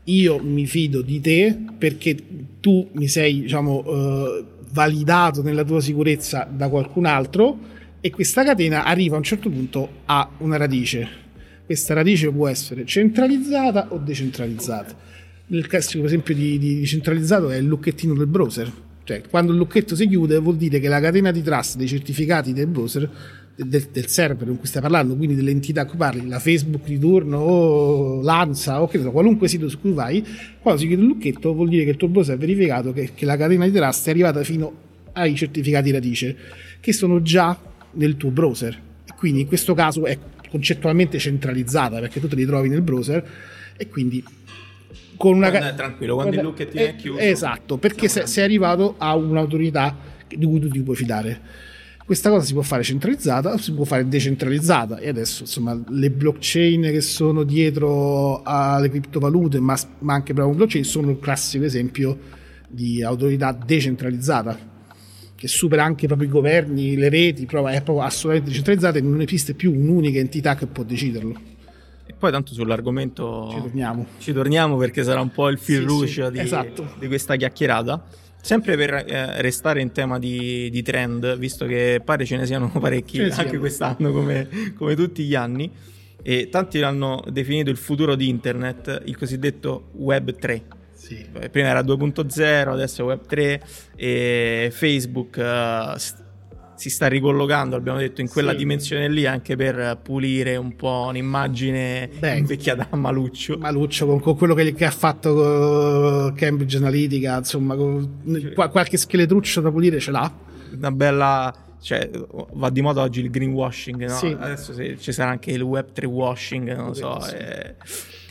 io 0.05 0.41
mi 0.41 0.65
fido 0.65 1.01
di 1.01 1.19
te 1.19 1.57
perché 1.77 2.17
tu 2.61 2.87
mi 2.93 3.09
sei 3.09 3.41
diciamo 3.41 3.83
eh, 3.83 4.45
validato 4.71 5.41
nella 5.41 5.65
tua 5.65 5.81
sicurezza 5.81 6.47
da 6.49 6.69
qualcun 6.69 7.05
altro 7.05 7.57
e 7.99 8.09
questa 8.09 8.45
catena 8.45 8.85
arriva 8.85 9.15
a 9.15 9.17
un 9.17 9.23
certo 9.23 9.49
punto 9.49 9.89
a 10.05 10.29
una 10.37 10.55
radice. 10.55 11.25
Questa 11.65 11.93
radice 11.93 12.31
può 12.31 12.47
essere 12.47 12.85
centralizzata 12.85 13.87
o 13.89 13.97
decentralizzata 13.97 14.95
caso 15.67 15.97
per 15.97 16.05
esempio 16.05 16.35
di, 16.35 16.57
di 16.57 16.85
centralizzato 16.85 17.49
è 17.49 17.57
il 17.57 17.65
lucchettino 17.65 18.13
del 18.13 18.27
browser 18.27 18.71
cioè 19.03 19.21
quando 19.29 19.53
il 19.53 19.57
lucchetto 19.57 19.95
si 19.95 20.07
chiude 20.07 20.37
vuol 20.39 20.57
dire 20.57 20.79
che 20.79 20.89
la 20.89 20.99
catena 20.99 21.31
di 21.31 21.41
trust 21.41 21.77
dei 21.77 21.87
certificati 21.87 22.51
del 22.51 22.67
browser 22.67 23.09
del, 23.57 23.87
del 23.91 24.07
server 24.07 24.45
con 24.47 24.57
cui 24.57 24.67
stai 24.67 24.81
parlando, 24.81 25.15
quindi 25.15 25.35
dell'entità 25.35 25.81
a 25.81 25.85
cui 25.85 25.97
parli, 25.97 26.27
la 26.27 26.39
Facebook 26.39 26.85
di 26.85 26.99
turno 26.99 27.39
o 27.39 28.21
l'ANSA 28.21 28.81
o 28.81 28.87
che 28.87 28.99
so, 28.99 29.11
qualunque 29.11 29.47
sito 29.47 29.67
su 29.67 29.79
cui 29.79 29.93
vai, 29.93 30.23
quando 30.59 30.79
si 30.79 30.87
chiude 30.87 31.01
il 31.01 31.07
lucchetto 31.07 31.53
vuol 31.53 31.69
dire 31.69 31.83
che 31.83 31.91
il 31.91 31.97
tuo 31.97 32.07
browser 32.07 32.35
ha 32.35 32.37
verificato 32.37 32.93
che, 32.93 33.11
che 33.15 33.25
la 33.25 33.35
catena 33.35 33.65
di 33.65 33.71
trust 33.71 34.07
è 34.07 34.09
arrivata 34.11 34.43
fino 34.43 34.85
ai 35.13 35.35
certificati 35.35 35.89
radice 35.91 36.35
che 36.79 36.93
sono 36.93 37.21
già 37.21 37.59
nel 37.93 38.15
tuo 38.17 38.29
browser. 38.29 38.79
Quindi 39.15 39.41
in 39.41 39.47
questo 39.47 39.73
caso 39.73 40.05
è 40.05 40.17
concettualmente 40.49 41.17
centralizzata 41.17 41.99
perché 41.99 42.19
tu 42.19 42.27
te 42.27 42.35
li 42.35 42.45
trovi 42.45 42.69
nel 42.69 42.81
browser 42.81 43.27
e 43.75 43.87
quindi 43.87 44.23
con 45.17 45.35
una 45.35 45.49
Quando 45.49 45.67
è 45.67 45.73
tranquillo, 45.75 46.13
quando 46.13 46.35
il 46.35 46.41
Guarda, 46.41 46.63
lucchettino 46.63 46.83
è 46.83 46.87
eh, 46.89 46.95
chiuso. 46.95 47.19
Esatto, 47.19 47.77
perché 47.77 48.07
se- 48.07 48.27
sei 48.27 48.43
arrivato 48.43 48.95
a 48.97 49.15
un'autorità 49.15 49.95
di 50.27 50.45
cui 50.45 50.59
tu 50.59 50.69
ti 50.69 50.81
puoi 50.81 50.95
fidare. 50.95 51.41
Questa 52.05 52.29
cosa 52.29 52.45
si 52.45 52.53
può 52.53 52.61
fare 52.61 52.83
centralizzata 52.83 53.51
o 53.51 53.57
si 53.57 53.73
può 53.73 53.83
fare 53.83 54.07
decentralizzata 54.07 54.97
e 54.97 55.09
adesso 55.09 55.41
insomma 55.41 55.77
le 55.89 56.09
blockchain 56.09 56.83
che 56.83 57.01
sono 57.01 57.43
dietro 57.43 58.43
alle 58.43 58.89
criptovalute 58.89 59.59
ma, 59.59 59.77
ma 59.99 60.13
anche 60.13 60.31
un 60.31 60.55
blockchain 60.55 60.85
sono 60.85 61.09
il 61.11 61.19
classico 61.19 61.65
esempio 61.65 62.17
di 62.69 63.03
autorità 63.03 63.51
decentralizzata 63.51 64.57
che 65.35 65.47
supera 65.49 65.83
anche 65.83 66.07
proprio 66.07 66.29
i 66.29 66.31
governi, 66.31 66.95
le 66.95 67.09
reti, 67.09 67.45
proprio- 67.45 67.75
è 67.75 67.81
proprio 67.81 68.05
assolutamente 68.05 68.49
decentralizzata 68.51 68.97
e 68.97 69.01
non 69.01 69.19
esiste 69.19 69.53
più 69.53 69.73
un'unica 69.73 70.17
entità 70.17 70.55
che 70.55 70.65
può 70.65 70.83
deciderlo. 70.83 71.56
Poi 72.17 72.31
tanto 72.31 72.53
sull'argomento 72.53 73.47
Ci 73.51 73.61
torniamo. 73.61 74.05
ci 74.17 74.33
torniamo 74.33 74.77
perché 74.77 75.03
sarà 75.03 75.21
un 75.21 75.29
po' 75.31 75.49
il 75.49 75.57
fil 75.59 75.79
Sì, 75.81 75.85
rouge 75.85 76.25
sì, 76.25 76.31
di, 76.31 76.39
esatto. 76.39 76.93
di 76.99 77.07
questa 77.07 77.35
chiacchierata. 77.35 78.03
Sempre 78.41 78.77
per 78.77 78.93
eh, 78.93 79.41
restare 79.41 79.81
in 79.81 79.91
tema 79.91 80.17
di, 80.19 80.69
di 80.69 80.81
trend, 80.81 81.37
visto 81.37 81.65
che 81.65 82.01
pare 82.03 82.23
ce 82.25 82.37
ne 82.37 82.45
siano 82.45 82.69
parecchi 82.79 83.17
ne 83.19 83.29
anche 83.29 83.57
quest'anno 83.57 84.11
come, 84.11 84.47
come 84.75 84.95
tutti 84.95 85.23
gli 85.25 85.35
anni, 85.35 85.69
e 86.23 86.47
tanti 86.49 86.79
l'hanno 86.79 87.23
definito 87.29 87.69
il 87.69 87.77
futuro 87.77 88.15
di 88.15 88.29
internet, 88.29 89.01
il 89.05 89.17
cosiddetto 89.17 89.89
Web 89.93 90.33
3. 90.35 90.63
Sì. 90.93 91.25
Prima 91.51 91.67
era 91.67 91.81
2.0, 91.81 92.69
adesso 92.69 93.01
è 93.01 93.05
Web 93.05 93.25
3 93.27 93.61
e 93.95 94.69
Facebook 94.71 95.35
s- 95.97 96.15
si 96.77 96.89
sta 96.89 97.07
ricollocando, 97.07 97.75
abbiamo 97.75 97.97
detto, 97.97 98.21
in 98.21 98.29
quella 98.29 98.51
Sì. 98.51 98.57
dimensione 98.57 99.09
lì 99.09 99.25
anche 99.25 99.55
per 99.55 99.99
pulire 100.01 100.55
un 100.55 100.75
po' 100.75 101.07
un'immagine 101.09 102.09
Beh, 102.19 102.37
invecchiata 102.37 102.87
a 102.89 102.95
maluccio. 102.95 103.57
Maluccio 103.57 104.05
con, 104.05 104.19
con 104.21 104.37
quello 104.37 104.53
che, 104.53 104.73
che 104.73 104.85
ha 104.85 104.91
fatto 104.91 105.33
con 105.33 106.33
Cambridge 106.35 106.77
Analytica, 106.77 107.37
insomma, 107.37 107.75
con- 107.75 108.21
qua- 108.53 108.69
qualche 108.69 108.97
scheletruccio 108.97 109.61
da 109.61 109.71
pulire 109.71 109.99
ce 109.99 110.11
l'ha. 110.11 110.31
Una 110.75 110.91
bella... 110.91 111.53
Cioè, 111.79 112.09
va 112.53 112.69
di 112.71 112.81
moda 112.81 113.01
oggi 113.03 113.21
il 113.21 113.29
greenwashing, 113.29 114.07
no? 114.07 114.15
Sì. 114.15 114.35
Adesso 114.37 114.73
se- 114.73 114.97
ci 114.99 115.11
sarà 115.11 115.29
anche 115.29 115.51
il 115.51 115.61
Web 115.61 115.91
3 115.93 116.05
washing, 116.07 116.75
non 116.75 116.87
lo 116.87 116.93
so. 116.93 117.19
Sì. 117.21 117.35
eh. 117.35 117.75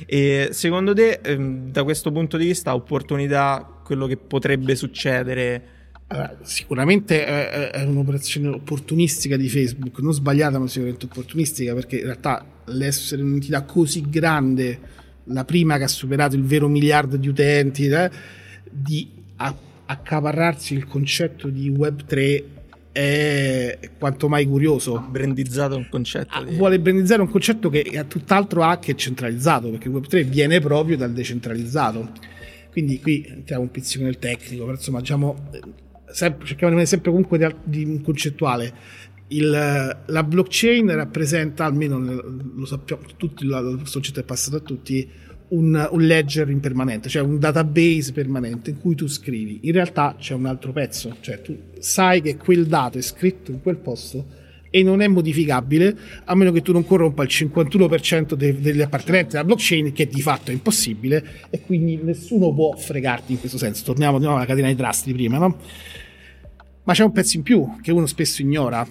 E 0.04 0.48
secondo 0.50 0.92
te, 0.92 1.20
ehm, 1.22 1.70
da 1.70 1.84
questo 1.84 2.10
punto 2.10 2.36
di 2.36 2.44
vista, 2.46 2.74
opportunità, 2.74 3.66
quello 3.84 4.06
che 4.06 4.16
potrebbe 4.16 4.74
succedere... 4.74 5.62
Allora, 6.08 6.38
sicuramente 6.42 7.24
è, 7.26 7.70
è- 7.70 7.82
un'operazione 7.84 8.48
opportunistica 8.48 9.36
di 9.36 9.48
Facebook, 9.48 9.98
non 10.00 10.12
sbagliata, 10.12 10.58
ma 10.58 10.68
sicuramente 10.68 11.06
opportunistica, 11.06 11.74
perché 11.74 11.96
in 11.96 12.04
realtà 12.04 12.44
l'essere 12.66 13.22
un'entità 13.22 13.62
così 13.62 14.08
grande, 14.08 14.78
la 15.24 15.44
prima 15.44 15.78
che 15.78 15.84
ha 15.84 15.88
superato 15.88 16.36
il 16.36 16.44
vero 16.44 16.68
miliardo 16.68 17.16
di 17.16 17.26
utenti, 17.26 17.86
eh, 17.86 18.10
di 18.70 19.08
accaparrarsi 19.86 20.74
il 20.74 20.86
concetto 20.86 21.48
di 21.48 21.70
Web3 21.70 22.44
è 22.92 23.78
quanto 23.98 24.28
mai 24.28 24.46
curioso. 24.46 25.06
brandizzato 25.10 25.76
un 25.76 25.86
concetto 25.90 26.34
Ah, 26.34 26.42
di... 26.44 26.56
vuole 26.56 26.78
brandizzare 26.80 27.20
un 27.20 27.28
concetto 27.28 27.68
che 27.68 27.82
è 27.82 28.06
tutt'altro 28.06 28.62
ha 28.62 28.78
che 28.78 28.94
centralizzato, 28.96 29.70
perché 29.70 29.88
il 29.88 29.94
Web3 29.94 30.24
viene 30.24 30.60
proprio 30.60 30.96
dal 30.96 31.12
decentralizzato. 31.12 32.10
Quindi 32.70 33.00
qui 33.00 33.24
entriamo 33.28 33.62
un 33.62 33.70
pizzico 33.70 34.04
nel 34.04 34.18
tecnico, 34.18 34.64
però 34.64 34.76
insomma 34.76 35.00
diciamo, 35.00 35.50
sempre- 36.10 36.46
cerchiamo 36.46 36.74
di 36.74 36.80
rimanere 36.80 36.86
sempre 36.86 37.10
comunque 37.10 37.56
di, 37.64 38.00
concettuale. 38.02 38.74
Il- 39.28 39.98
la 40.06 40.22
blockchain 40.22 40.94
rappresenta, 40.94 41.64
almeno 41.64 41.98
lo 41.98 42.64
sappiamo 42.64 43.02
tutti, 43.16 43.46
questo 43.46 43.98
concetto 43.98 44.20
è 44.20 44.24
passato 44.24 44.56
a 44.56 44.60
tutti, 44.60 45.08
un, 45.48 45.88
un 45.90 46.00
ledger 46.00 46.48
impermanente, 46.50 47.08
cioè 47.08 47.22
un 47.22 47.38
database 47.38 48.12
permanente 48.12 48.70
in 48.70 48.78
cui 48.80 48.94
tu 48.94 49.06
scrivi. 49.06 49.60
In 49.62 49.72
realtà 49.72 50.16
c'è 50.18 50.34
un 50.34 50.46
altro 50.46 50.72
pezzo, 50.72 51.16
cioè 51.20 51.40
tu 51.40 51.56
sai 51.78 52.20
che 52.20 52.36
quel 52.36 52.66
dato 52.66 52.98
è 52.98 53.02
scritto 53.02 53.50
in 53.50 53.60
quel 53.60 53.76
posto 53.76 54.44
e 54.76 54.82
non 54.82 55.00
è 55.00 55.08
modificabile 55.08 55.96
a 56.24 56.34
meno 56.34 56.52
che 56.52 56.60
tu 56.60 56.70
non 56.70 56.84
corrompa 56.84 57.22
il 57.22 57.30
51% 57.32 58.34
de- 58.34 58.60
degli 58.60 58.82
appartenenti 58.82 59.34
alla 59.36 59.46
blockchain, 59.46 59.90
che 59.92 60.06
di 60.06 60.20
fatto 60.20 60.50
è 60.50 60.52
impossibile, 60.52 61.46
e 61.48 61.62
quindi 61.62 61.96
nessuno 62.02 62.52
può 62.52 62.76
fregarti 62.76 63.32
in 63.32 63.40
questo 63.40 63.56
senso. 63.56 63.84
Torniamo, 63.84 64.12
torniamo 64.12 64.36
alla 64.36 64.44
catena 64.44 64.68
di 64.68 64.74
trust 64.74 65.06
di 65.06 65.14
prima, 65.14 65.38
no? 65.38 65.56
Ma 66.84 66.92
c'è 66.92 67.04
un 67.04 67.12
pezzo 67.12 67.38
in 67.38 67.42
più 67.42 67.76
che 67.80 67.90
uno 67.90 68.04
spesso 68.04 68.42
ignora. 68.42 68.86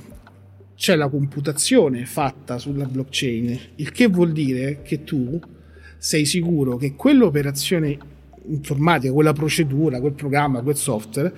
C'è 0.76 0.96
la 0.96 1.08
computazione 1.08 2.08
fatta 2.08 2.58
sulla 2.58 2.86
blockchain, 2.86 3.60
il 3.76 3.92
che 3.92 4.08
vuol 4.08 4.32
dire 4.32 4.82
che 4.82 5.04
tu 5.04 5.40
sei 6.00 6.26
sicuro 6.26 6.78
che 6.78 6.96
quell'operazione 6.96 7.96
informatica, 8.48 9.14
quella 9.14 9.34
procedura, 9.34 10.00
quel 10.00 10.14
programma, 10.14 10.64
quel 10.64 10.78
software 10.78 11.32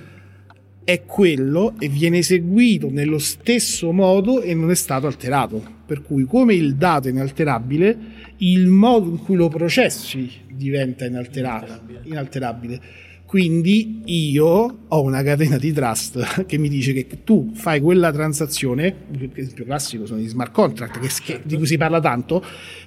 è 0.88 1.03
quello 1.03 1.74
e 1.79 1.89
viene 1.89 2.20
eseguito 2.20 2.88
nello 2.89 3.17
stesso 3.17 3.91
modo 3.91 4.39
e 4.41 4.53
non 4.53 4.72
è 4.72 4.75
stato 4.75 5.06
alterato. 5.06 5.62
Per 5.86 6.01
cui, 6.01 6.24
come 6.24 6.53
il 6.53 6.75
dato 6.75 7.10
è 7.10 7.12
inalterabile, 7.12 7.98
il 8.38 8.67
modo 8.67 9.10
in 9.10 9.17
cui 9.17 9.36
lo 9.36 9.50
processi 9.50 10.32
diventa 10.50 11.03
inalterato, 11.03 11.82
inalterabile. 12.03 12.79
Quindi 13.25 14.03
io 14.06 14.77
ho 14.88 15.01
una 15.01 15.22
catena 15.24 15.58
di 15.58 15.74
trust 15.74 16.46
che 16.46 16.58
mi 16.58 16.70
dice 16.70 16.94
che 16.94 17.06
tu 17.25 17.51
fai 17.53 17.82
quella 17.82 18.10
transazione, 18.13 18.96
l'esempio 19.12 19.65
classico 19.65 20.06
sono 20.06 20.22
gli 20.22 20.29
smart 20.29 20.53
contract, 20.53 21.01
che- 21.01 21.10
che- 21.22 21.41
di 21.44 21.58
cui 21.58 21.65
si 21.65 21.75
parla 21.75 22.00
tanto, 22.00 22.41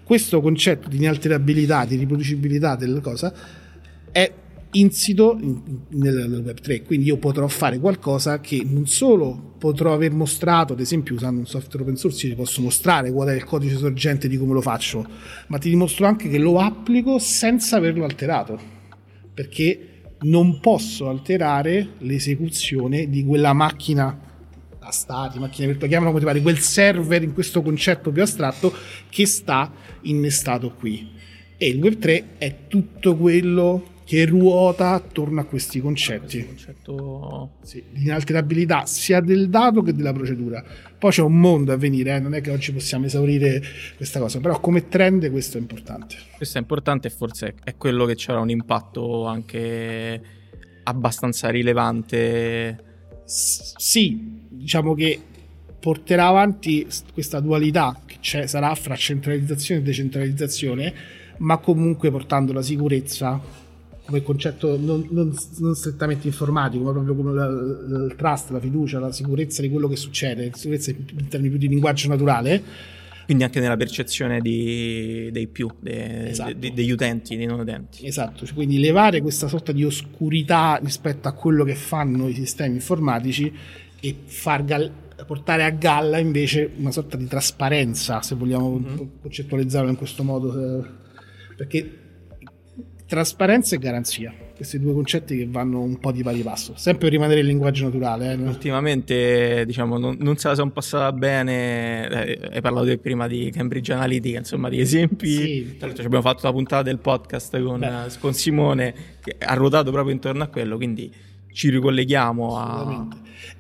questo 0.04 0.40
concetto 0.40 0.88
di 0.88 0.97
inalterabilità, 0.97 1.85
di 1.85 1.97
riproducibilità 1.97 2.76
della 2.76 3.00
cosa 3.00 3.30
è 4.11 4.33
insito 4.73 5.37
in- 5.41 5.61
nel, 5.91 6.29
nel 6.29 6.43
web 6.45 6.61
3 6.61 6.83
quindi 6.83 7.07
io 7.07 7.17
potrò 7.17 7.47
fare 7.49 7.79
qualcosa 7.79 8.41
che 8.41 8.62
non 8.65 8.87
solo 8.87 9.55
potrò 9.59 9.93
aver 9.93 10.12
mostrato 10.12 10.75
ad 10.75 10.81
esempio 10.81 11.15
usando 11.15 11.41
un 11.41 11.47
software 11.47 11.83
open 11.83 11.97
source 11.97 12.27
io 12.27 12.35
ti 12.35 12.39
posso 12.39 12.62
mostrare 12.62 13.11
qual 13.11 13.29
è 13.29 13.35
il 13.35 13.45
codice 13.45 13.77
sorgente 13.77 14.29
di 14.29 14.39
come 14.39 14.53
lo 14.53 14.61
faccio 14.61 15.05
ma 15.49 15.59
ti 15.59 15.69
dimostro 15.71 16.07
anche 16.07 16.29
che 16.29 16.39
lo 16.39 16.59
applico 16.59 17.19
senza 17.19 17.77
averlo 17.77 18.05
alterato 18.05 18.59
perché 19.35 19.87
non 20.23 20.61
posso 20.61 21.09
alterare 21.09 21.95
l'esecuzione 21.99 23.09
di 23.09 23.25
quella 23.25 23.53
macchina 23.53 24.29
a 24.83 24.91
stati, 24.91 25.39
macchine 25.39 25.67
virtuali, 25.69 25.91
chiamano 25.91 26.11
come 26.11 26.21
ti 26.21 26.27
pare, 26.27 26.43
quel 26.43 26.59
server 26.59 27.23
in 27.23 27.33
questo 27.33 27.62
concetto 27.62 28.11
più 28.11 28.23
astratto 28.23 28.73
che 29.09 29.27
sta 29.27 29.73
innestato 30.03 30.75
qui. 30.75 31.11
E 31.57 31.69
il 31.69 31.79
Web3 31.79 32.25
è 32.39 32.57
tutto 32.69 33.17
quello 33.17 33.99
che 34.11 34.25
ruota 34.25 34.90
attorno 34.90 35.40
a 35.40 35.45
questi 35.45 35.81
concetti. 35.81 36.45
concetto 36.45 37.59
Sì, 37.62 37.81
di 37.93 38.02
inalterabilità 38.02 38.85
sia 38.85 39.21
del 39.21 39.49
dato 39.49 39.83
che 39.83 39.95
della 39.95 40.12
procedura. 40.12 40.64
Poi 40.99 41.12
c'è 41.12 41.23
un 41.23 41.38
mondo 41.38 41.71
a 41.73 41.76
venire, 41.76 42.17
eh, 42.17 42.19
non 42.19 42.35
è 42.35 42.40
che 42.40 42.50
oggi 42.50 42.73
possiamo 42.73 43.07
esaurire 43.07 43.62
questa 43.97 44.19
cosa, 44.19 44.40
però 44.40 44.59
come 44.59 44.88
trend 44.88 45.31
questo 45.31 45.59
è 45.59 45.61
importante. 45.61 46.17
Questo 46.37 46.59
è 46.59 46.61
importante 46.61 47.07
e 47.07 47.11
forse 47.12 47.55
è 47.62 47.76
quello 47.76 48.05
che 48.05 48.17
c'era 48.17 48.40
un 48.40 48.50
impatto 48.50 49.26
anche 49.26 50.21
abbastanza 50.83 51.49
rilevante. 51.49 52.83
S- 53.25 53.75
sì, 53.76 54.45
diciamo 54.49 54.93
che 54.95 55.21
porterà 55.79 56.26
avanti 56.26 56.85
questa 57.12 57.38
dualità 57.38 57.97
che 58.05 58.17
c'è, 58.21 58.49
sarà 58.49 58.75
fra 58.75 58.97
centralizzazione 58.97 59.83
e 59.83 59.85
decentralizzazione, 59.85 60.95
ma 61.37 61.59
comunque 61.59 62.11
portando 62.11 62.52
la 62.52 62.62
sicurezza 62.62 63.69
come 64.11 64.23
concetto 64.23 64.76
non, 64.76 65.07
non- 65.11 65.33
non 65.59 65.75
strettamente 65.76 66.26
informatico, 66.26 66.83
ma 66.85 66.90
proprio 66.93 67.14
come 67.14 67.33
la- 67.33 67.47
la- 67.49 68.05
il 68.07 68.14
trust, 68.17 68.50
la 68.50 68.59
fiducia, 68.61 68.99
la 68.99 69.12
sicurezza 69.12 69.62
di 69.62 69.71
quello 69.71 69.87
che 69.88 69.97
succede, 69.97 70.49
la 70.50 70.57
sicurezza 70.57 70.90
in 70.90 71.29
termini 71.29 71.50
più 71.50 71.59
di 71.59 71.69
linguaggio 71.69 72.09
naturale. 72.09 72.62
Quindi 73.25 73.45
anche 73.45 73.61
nella 73.61 73.76
percezione 73.76 74.40
di- 74.40 75.29
dei 75.31 75.47
più, 75.47 75.71
de- 75.79 76.31
Esatto. 76.31 76.52
de- 76.59 76.73
degli 76.75 76.90
utenti, 76.90 77.37
dei 77.37 77.47
non 77.47 77.61
utenti. 77.61 78.05
Esatto, 78.05 78.45
cioè, 78.45 78.55
quindi 78.57 78.81
levare 78.81 79.21
questa 79.21 79.47
sorta 79.47 79.71
di 79.71 79.85
oscurità 79.85 80.81
rispetto 80.83 81.29
a 81.29 81.33
quello 81.33 81.62
che 81.62 81.76
fanno 81.76 82.26
i 82.26 82.35
sistemi 82.35 82.75
informatici 82.75 83.52
e 84.00 84.17
far 84.25 84.64
gal- 84.64 84.90
portare 85.26 85.62
a 85.62 85.71
galla 85.71 86.19
invece 86.19 86.69
una 86.79 86.90
sorta 86.90 87.17
di 87.17 87.26
trasparenza, 87.26 88.21
se 88.23 88.35
vogliamo 88.35 88.83
concettualizzarlo 89.21 89.90
in 89.90 89.97
questo 89.97 90.25
modo, 90.25 90.81
eh, 90.81 90.85
perché 91.57 91.99
trasparenza 93.11 93.75
e 93.75 93.79
garanzia, 93.81 94.33
questi 94.55 94.79
due 94.79 94.93
concetti 94.93 95.37
che 95.37 95.49
vanno 95.50 95.81
un 95.81 95.99
po' 95.99 96.12
di 96.12 96.23
pari 96.23 96.43
passo, 96.43 96.75
sempre 96.76 97.09
per 97.09 97.11
rimanere 97.11 97.40
il 97.40 97.47
linguaggio 97.47 97.83
naturale. 97.83 98.35
eh? 98.35 98.37
Ultimamente, 98.37 99.64
diciamo, 99.67 99.99
non, 99.99 100.17
non 100.21 100.37
se 100.37 100.47
la 100.47 100.55
sono 100.55 100.71
passata 100.71 101.11
bene. 101.12 102.09
eh, 102.09 102.49
hai 102.52 102.61
parlato 102.61 102.97
prima 102.99 103.26
di 103.26 103.50
Cambridge 103.52 103.93
Analytica, 103.93 104.38
insomma, 104.38 104.69
di 104.69 104.79
esempi. 104.79 105.26
Sì. 105.29 105.64
Tra 105.76 105.87
l'altro, 105.87 106.02
ci 106.02 106.07
abbiamo 106.07 106.23
fatto 106.23 106.47
la 106.47 106.52
puntata 106.52 106.83
del 106.85 106.99
podcast 106.99 107.61
con, 107.61 107.81
Beh. 107.81 108.05
eh, 108.05 108.19
con 108.21 108.33
Simone 108.33 108.95
che 109.21 109.35
ha 109.40 109.55
ruotato 109.55 109.90
proprio 109.90 110.14
intorno 110.14 110.45
a 110.45 110.47
quello. 110.47 110.76
Quindi 110.76 111.12
ci 111.52 111.69
ricolleghiamo 111.69 112.57
a. 112.57 113.09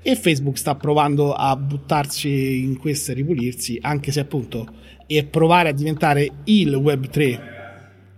E 0.00 0.14
Facebook 0.14 0.58
sta 0.58 0.76
provando 0.76 1.32
a 1.32 1.56
buttarsi 1.56 2.60
in 2.62 2.78
questo 2.78 3.10
e 3.10 3.14
ripulirsi, 3.14 3.78
anche 3.80 4.12
se 4.12 4.20
appunto 4.20 4.74
e 5.08 5.24
provare 5.24 5.70
a 5.70 5.72
diventare 5.72 6.30
il 6.44 6.72
Web 6.72 7.08
3, 7.08 7.58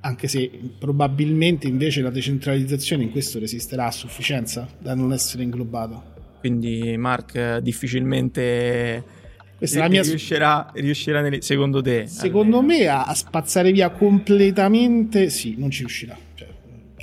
anche 0.05 0.29
se 0.29 0.51
probabilmente 0.79 1.67
invece 1.69 2.03
la 2.03 2.11
decentralizzazione 2.11 3.05
in 3.05 3.11
questo 3.11 3.39
resisterà 3.39 3.87
a 3.87 3.91
sufficienza 3.93 4.69
da 4.79 4.95
non 4.95 5.13
essere 5.13 5.43
inglobata. 5.43 6.03
Quindi, 6.41 6.97
Mark, 6.97 7.59
difficilmente. 7.59 9.21
Questa 9.57 9.89
mia- 9.89 10.03
riuscirà, 10.03 10.71
riuscirà 10.75 11.21
nelle- 11.21 11.41
secondo 11.41 11.81
te? 11.81 12.07
Secondo 12.09 12.63
me 12.63 12.89
a, 12.89 13.05
a 13.05 13.15
spazzare 13.15 13.71
via 13.71 13.91
completamente 13.91 15.31
sì, 15.31 15.55
non 15.57 15.71
ci 15.71 15.81
riuscirà. 15.81 16.19
Cioè, 16.35 16.49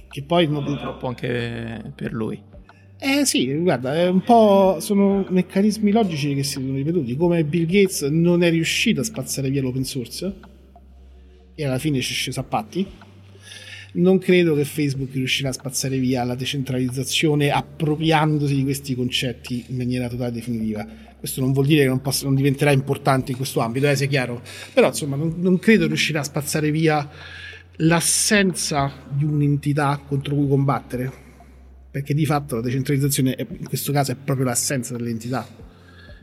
che 0.10 0.24
poi 0.24 0.48
non- 0.48 0.66
Purtroppo 0.66 1.08
anche 1.08 1.82
per 1.96 2.12
lui. 2.12 2.38
Eh 3.02 3.24
sì, 3.26 3.54
guarda, 3.56 3.96
è 3.96 4.10
un 4.10 4.22
po' 4.24 4.80
sono 4.82 5.26
meccanismi 5.30 5.90
logici 5.92 6.36
che 6.36 6.44
si 6.44 6.52
sono 6.60 6.76
ripetuti, 6.76 7.16
come 7.16 7.46
Bill 7.46 7.66
Gates 7.66 8.02
non 8.02 8.44
è 8.44 8.50
riuscito 8.50 9.00
a 9.00 9.04
spazzare 9.06 9.50
via 9.50 9.62
l'open 9.62 9.86
source 9.86 10.34
e 11.60 11.66
alla 11.66 11.78
fine 11.78 12.00
ci 12.00 12.14
è 12.14 12.16
sceso 12.16 12.40
a 12.40 12.44
patti. 12.44 12.88
Non 13.92 14.18
credo 14.18 14.56
che 14.56 14.64
Facebook 14.64 15.12
riuscirà 15.14 15.50
a 15.50 15.52
spazzare 15.52 15.98
via 15.98 16.24
la 16.24 16.36
decentralizzazione 16.36 17.50
appropriandosi 17.52 18.56
di 18.56 18.64
questi 18.64 18.96
concetti 18.96 19.66
in 19.68 19.76
maniera 19.76 20.08
totale 20.08 20.32
definitiva. 20.32 20.88
Questo 21.20 21.42
non 21.42 21.52
vuol 21.52 21.66
dire 21.66 21.82
che 21.82 21.90
non, 21.90 22.00
possa- 22.00 22.24
non 22.26 22.36
diventerà 22.36 22.72
importante 22.72 23.32
in 23.32 23.38
questo 23.38 23.60
ambito, 23.60 23.90
eh, 23.90 23.96
sia 23.98 24.06
chiaro. 24.08 24.42
Però 24.74 24.88
insomma 24.88 25.18
non, 25.18 25.36
non 25.40 25.60
credo 25.60 25.86
riuscirà 25.88 26.22
a 26.22 26.24
spazzare 26.24 26.72
via 26.72 27.10
l'assenza 27.78 28.92
di 29.12 29.26
un'entità 29.26 30.02
contro 30.08 30.36
cui 30.36 30.48
combattere. 30.48 31.12
Perché 31.92 32.14
di 32.14 32.26
fatto 32.26 32.56
la 32.56 32.62
decentralizzazione 32.62 33.36
è- 33.36 33.46
in 33.50 33.68
questo 33.68 33.92
caso 33.92 34.12
è 34.12 34.16
proprio 34.16 34.46
l'assenza 34.46 34.96
dell'entità. 34.96 35.46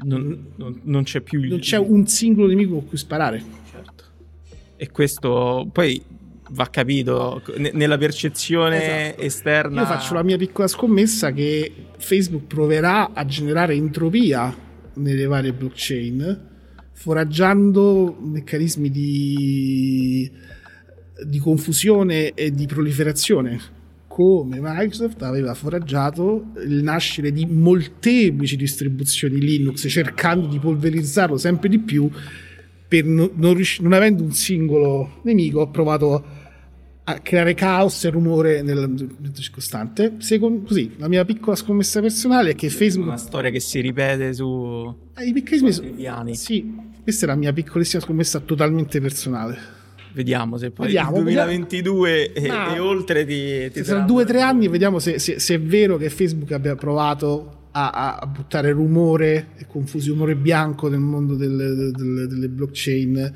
Non, 0.04 0.52
non- 0.56 0.80
non 0.84 1.02
c'è 1.02 1.20
più 1.20 1.42
il... 1.42 1.48
Non 1.48 1.58
c'è 1.58 1.76
un 1.76 2.06
singolo 2.06 2.46
nemico 2.46 2.74
con 2.76 2.86
cui 2.86 2.96
sparare. 2.96 3.42
Certo. 3.70 3.95
E 4.76 4.90
questo 4.90 5.68
poi 5.73 6.02
va 6.50 6.68
capito 6.71 7.42
ne- 7.56 7.73
nella 7.73 7.99
percezione 7.99 9.09
Esatto. 9.09 9.23
esterna. 9.23 9.80
Io 9.80 9.87
faccio 9.87 10.14
la 10.14 10.23
mia 10.23 10.37
piccola 10.37 10.68
scommessa 10.68 11.33
che 11.33 11.73
Facebook 11.99 12.45
proverà 12.47 13.12
a 13.12 13.25
generare 13.25 13.75
entropia 13.75 14.54
nelle 14.95 15.26
varie 15.26 15.52
blockchain, 15.52 16.40
foraggiando 16.92 18.16
meccanismi 18.21 18.90
di, 18.90 20.30
di 21.25 21.38
confusione 21.38 22.33
e 22.35 22.50
di 22.50 22.66
proliferazione. 22.66 23.75
Come 24.06 24.59
Microsoft 24.62 25.21
aveva 25.23 25.52
foraggiato 25.52 26.52
il 26.64 26.83
nascere 26.83 27.33
di 27.33 27.45
molteplici 27.45 28.56
distribuzioni 28.56 29.38
Linux, 29.38 29.87
cercando 29.90 30.47
di 30.47 30.59
polverizzarlo 30.59 31.37
sempre 31.37 31.68
di 31.68 31.78
più 31.80 32.09
per 32.88 33.04
no- 33.04 33.30
non, 33.34 33.54
riusci- 33.54 33.82
non 33.82 33.92
avendo 33.92 34.22
un 34.22 34.32
singolo 34.32 35.20
nemico, 35.22 35.60
ha 35.62 35.68
provato 35.68 36.24
a 37.08 37.18
creare 37.20 37.54
caos 37.54 38.04
e 38.04 38.10
rumore 38.10 38.62
nell'ambiente 38.62 39.40
circostante. 39.40 40.14
Secondo, 40.18 40.66
così, 40.66 40.92
la 40.96 41.06
mia 41.08 41.24
piccola 41.24 41.54
scommessa 41.54 42.00
personale 42.00 42.50
è 42.50 42.54
che 42.56 42.68
Facebook. 42.68 43.06
una 43.08 43.16
storia 43.16 43.50
che 43.50 43.60
si 43.60 43.80
ripete 43.80 44.34
su 44.34 44.92
Eh, 45.16 45.24
I 45.26 45.32
meccanismi 45.32 45.90
piani. 45.90 46.34
Sì, 46.34 46.74
questa 47.02 47.26
è 47.26 47.28
la 47.28 47.36
mia 47.36 47.52
piccolissima 47.52 48.02
scommessa 48.02 48.40
totalmente 48.40 49.00
personale. 49.00 49.74
Vediamo 50.14 50.56
se 50.56 50.70
poi 50.70 50.86
Vediamo, 50.86 51.18
il 51.18 51.22
2022 51.24 52.32
e, 52.32 52.48
Ma- 52.48 52.74
e 52.74 52.78
oltre 52.80 53.24
ti, 53.26 53.70
ti 53.70 53.84
saranno 53.84 54.06
due 54.06 54.22
o 54.22 54.26
tre 54.26 54.40
anni, 54.40 54.66
vediamo 54.66 54.98
se, 54.98 55.18
se- 55.18 55.38
se 55.38 55.54
è 55.54 55.60
vero 55.60 55.98
che 55.98 56.08
Facebook 56.10 56.50
abbia 56.52 56.74
provato 56.74 57.65
a, 57.78 58.16
a- 58.21 58.26
buttare 58.26 58.71
rumore 58.71 59.49
e 59.56 59.66
confusione, 59.66 60.35
bianco 60.35 60.88
nel 60.88 60.99
mondo 61.00 61.35
del- 61.35 61.92
del- 61.95 62.26
delle 62.26 62.49
blockchain 62.49 63.35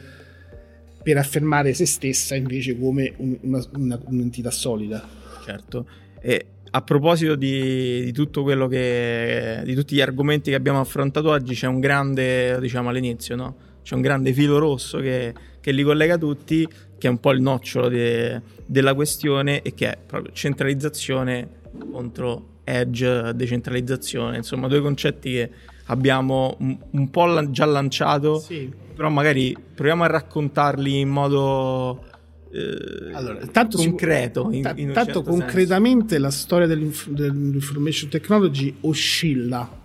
per 1.03 1.17
affermare 1.19 1.75
se 1.75 1.85
stessa 1.85 2.35
invece 2.35 2.79
come 2.79 3.13
un- 3.19 3.37
una- 3.43 3.65
una- 3.75 4.01
un'entità 4.07 4.51
solida. 4.51 5.07
Certo. 5.45 5.87
E 6.23 6.47
a 6.71 6.83
proposito 6.83 7.35
di, 7.35 8.03
di 8.05 8.13
tutto 8.13 8.43
quello 8.43 8.67
che 8.67 9.61
di 9.65 9.75
tutti 9.75 9.95
gli 9.95 10.01
argomenti 10.01 10.51
che 10.51 10.57
abbiamo 10.57 10.81
affrontato 10.81 11.29
oggi, 11.31 11.55
c'è 11.55 11.67
un 11.67 11.81
grande, 11.81 12.59
diciamo 12.61 12.89
all'inizio, 12.89 13.37
no? 13.37 13.57
C'è 13.83 13.95
un 13.95 14.01
grande 14.03 14.33
filo 14.33 14.59
rosso 14.59 14.99
che, 15.01 15.35
che 15.61 15.73
li 15.73 15.83
collega 15.83 16.17
tutti, 16.17 16.67
che 16.97 17.07
è 17.07 17.11
un 17.11 17.19
po' 17.19 17.33
il 17.33 17.41
nocciolo 17.43 17.89
de- 17.89 18.41
della 18.65 18.95
questione 18.95 19.61
e 19.63 19.75
che 19.75 19.91
è 19.91 19.99
proprio 20.07 20.33
centralizzazione 20.33 21.49
contro 21.91 22.50
edge, 22.65 23.33
decentralizzazione, 23.35 24.37
insomma, 24.37 24.69
due 24.69 24.81
concetti 24.81 25.33
che 25.33 25.51
abbiamo 25.87 26.57
un, 26.61 26.77
un 26.91 27.11
po' 27.11 27.51
già 27.51 27.65
lanciato, 27.65 28.39
Sì. 28.39 28.71
però 28.95 29.09
magari 29.09 29.57
proviamo 29.75 30.05
a 30.05 30.07
raccontarli 30.07 31.01
in 31.01 31.09
modo 31.09 32.05
eh, 32.53 33.13
Allora, 33.13 33.47
tanto 33.47 33.77
concreto. 33.79 34.49
in- 34.53 34.63
Ta- 34.63 34.73
in 34.77 34.89
un 34.89 34.95
tanto 34.95 35.13
certo 35.13 35.25
senso. 35.31 35.39
concretamente 35.45 36.19
la 36.19 36.31
storia 36.31 36.67
dell'inf- 36.67 37.09
dell'information 37.09 38.11
technology 38.11 38.75
oscilla 38.81 39.79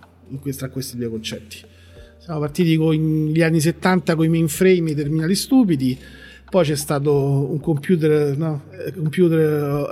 tra 0.57 0.69
questi 0.69 0.97
due 0.97 1.09
concetti. 1.09 1.57
Siamo 2.17 2.39
partiti 2.39 2.75
con 2.75 2.93
gli 2.95 3.41
anni 3.43 3.59
70 3.59 4.15
con 4.15 4.25
i 4.25 4.29
mainframe, 4.29 4.91
i 4.91 4.95
terminali 4.95 5.35
stupidi, 5.35 5.95
poi 6.55 6.63
c'è 6.63 6.77
stato 6.77 7.51
un 7.51 7.59
computer, 7.59 8.37
no, 8.37 8.69
eh, 8.71 8.93
computer 8.93 9.89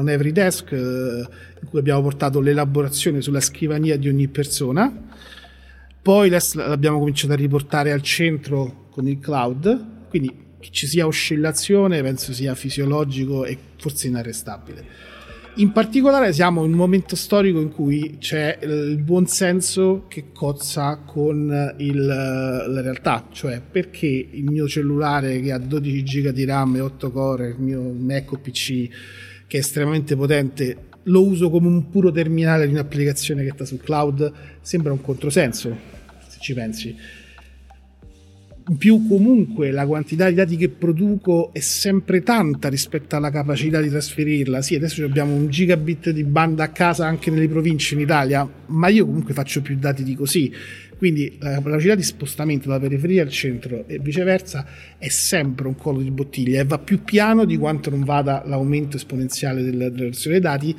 on 0.00 0.08
every 0.08 0.32
desk 0.32 0.72
eh, 0.72 0.78
in 0.78 1.68
cui 1.68 1.78
abbiamo 1.78 2.00
portato 2.00 2.40
l'elaborazione 2.40 3.20
sulla 3.20 3.40
scrivania 3.40 3.98
di 3.98 4.08
ogni 4.08 4.26
persona. 4.26 4.90
Poi 6.00 6.30
l'abbiamo 6.30 7.00
cominciato 7.00 7.34
a 7.34 7.36
riportare 7.36 7.92
al 7.92 8.00
centro 8.00 8.86
con 8.88 9.06
il 9.06 9.18
cloud, 9.18 10.08
quindi 10.08 10.34
che 10.58 10.68
ci 10.70 10.86
sia 10.86 11.06
oscillazione 11.06 12.00
penso 12.00 12.32
sia 12.32 12.54
fisiologico 12.54 13.44
e 13.44 13.58
forse 13.76 14.06
inarrestabile. 14.06 14.84
In 15.58 15.72
particolare 15.72 16.34
siamo 16.34 16.66
in 16.66 16.72
un 16.72 16.76
momento 16.76 17.16
storico 17.16 17.60
in 17.60 17.72
cui 17.72 18.16
c'è 18.18 18.58
il 18.60 18.98
buon 18.98 19.26
senso 19.26 20.04
che 20.06 20.26
cozza 20.34 20.96
con 20.98 21.74
il- 21.78 22.04
la 22.04 22.80
realtà, 22.82 23.26
cioè 23.32 23.62
perché 23.62 24.06
il 24.06 24.44
mio 24.44 24.68
cellulare 24.68 25.40
che 25.40 25.52
ha 25.52 25.58
12 25.58 26.04
giga 26.04 26.30
di 26.30 26.44
RAM 26.44 26.76
e 26.76 26.80
8 26.80 27.10
core, 27.10 27.48
il 27.48 27.56
mio 27.58 27.80
Mac 27.80 28.38
PC 28.38 28.88
che 29.46 29.56
è 29.56 29.60
estremamente 29.60 30.14
potente, 30.14 30.76
lo 31.04 31.24
uso 31.24 31.48
come 31.48 31.68
un 31.68 31.88
puro 31.88 32.10
terminale 32.10 32.66
di 32.66 32.74
un'applicazione 32.74 33.42
che 33.42 33.52
sta 33.54 33.64
sul 33.64 33.80
cloud, 33.80 34.30
sembra 34.60 34.92
un 34.92 35.00
controsenso, 35.00 35.74
se 36.28 36.36
ci 36.38 36.52
pensi. 36.52 36.94
Più 38.74 39.06
comunque 39.06 39.70
la 39.70 39.86
quantità 39.86 40.28
di 40.28 40.34
dati 40.34 40.56
che 40.56 40.68
produco 40.68 41.52
è 41.52 41.60
sempre 41.60 42.24
tanta 42.24 42.68
rispetto 42.68 43.14
alla 43.14 43.30
capacità 43.30 43.80
di 43.80 43.88
trasferirla. 43.88 44.60
Sì, 44.60 44.74
adesso 44.74 45.04
abbiamo 45.04 45.34
un 45.34 45.48
gigabit 45.48 46.10
di 46.10 46.24
banda 46.24 46.64
a 46.64 46.68
casa 46.70 47.06
anche 47.06 47.30
nelle 47.30 47.46
province 47.46 47.94
in 47.94 48.00
Italia, 48.00 48.48
ma 48.66 48.88
io 48.88 49.06
comunque 49.06 49.34
faccio 49.34 49.62
più 49.62 49.76
dati 49.76 50.02
di 50.02 50.16
così. 50.16 50.52
Quindi 50.96 51.36
la 51.38 51.60
velocità 51.60 51.94
di 51.94 52.02
spostamento 52.02 52.66
dalla 52.66 52.80
periferia 52.80 53.22
al 53.22 53.30
centro 53.30 53.86
e 53.86 54.00
viceversa 54.00 54.66
è 54.98 55.08
sempre 55.10 55.68
un 55.68 55.76
collo 55.76 56.00
di 56.00 56.10
bottiglia 56.10 56.60
e 56.60 56.64
va 56.64 56.80
più 56.80 57.04
piano 57.04 57.44
di 57.44 57.56
quanto 57.56 57.90
non 57.90 58.02
vada 58.02 58.42
l'aumento 58.46 58.96
esponenziale 58.96 59.62
della 59.62 59.90
relazione 59.90 60.40
dei 60.40 60.50
dati. 60.50 60.76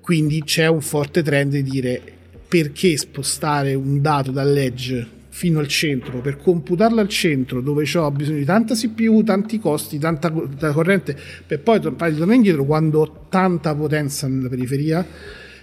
Quindi 0.00 0.44
c'è 0.44 0.68
un 0.68 0.80
forte 0.80 1.24
trend 1.24 1.50
di 1.50 1.64
dire 1.64 2.00
perché 2.46 2.96
spostare 2.96 3.74
un 3.74 4.00
dato 4.00 4.30
dall'edge 4.30 5.16
fino 5.38 5.60
al 5.60 5.68
centro. 5.68 6.18
Per 6.20 6.36
computarlo 6.38 7.00
al 7.00 7.08
centro 7.08 7.60
dove 7.60 7.88
ho 7.94 8.10
bisogno 8.10 8.38
di 8.38 8.44
tanta 8.44 8.74
CPU, 8.74 9.22
tanti 9.22 9.60
costi, 9.60 9.96
tanta, 9.96 10.30
tanta 10.30 10.72
corrente 10.72 11.16
per 11.46 11.60
poi 11.60 11.78
tornare 11.78 12.34
indietro 12.34 12.64
quando 12.64 13.00
ho 13.02 13.26
tanta 13.28 13.72
potenza 13.72 14.26
nella 14.26 14.48
periferia. 14.48 15.06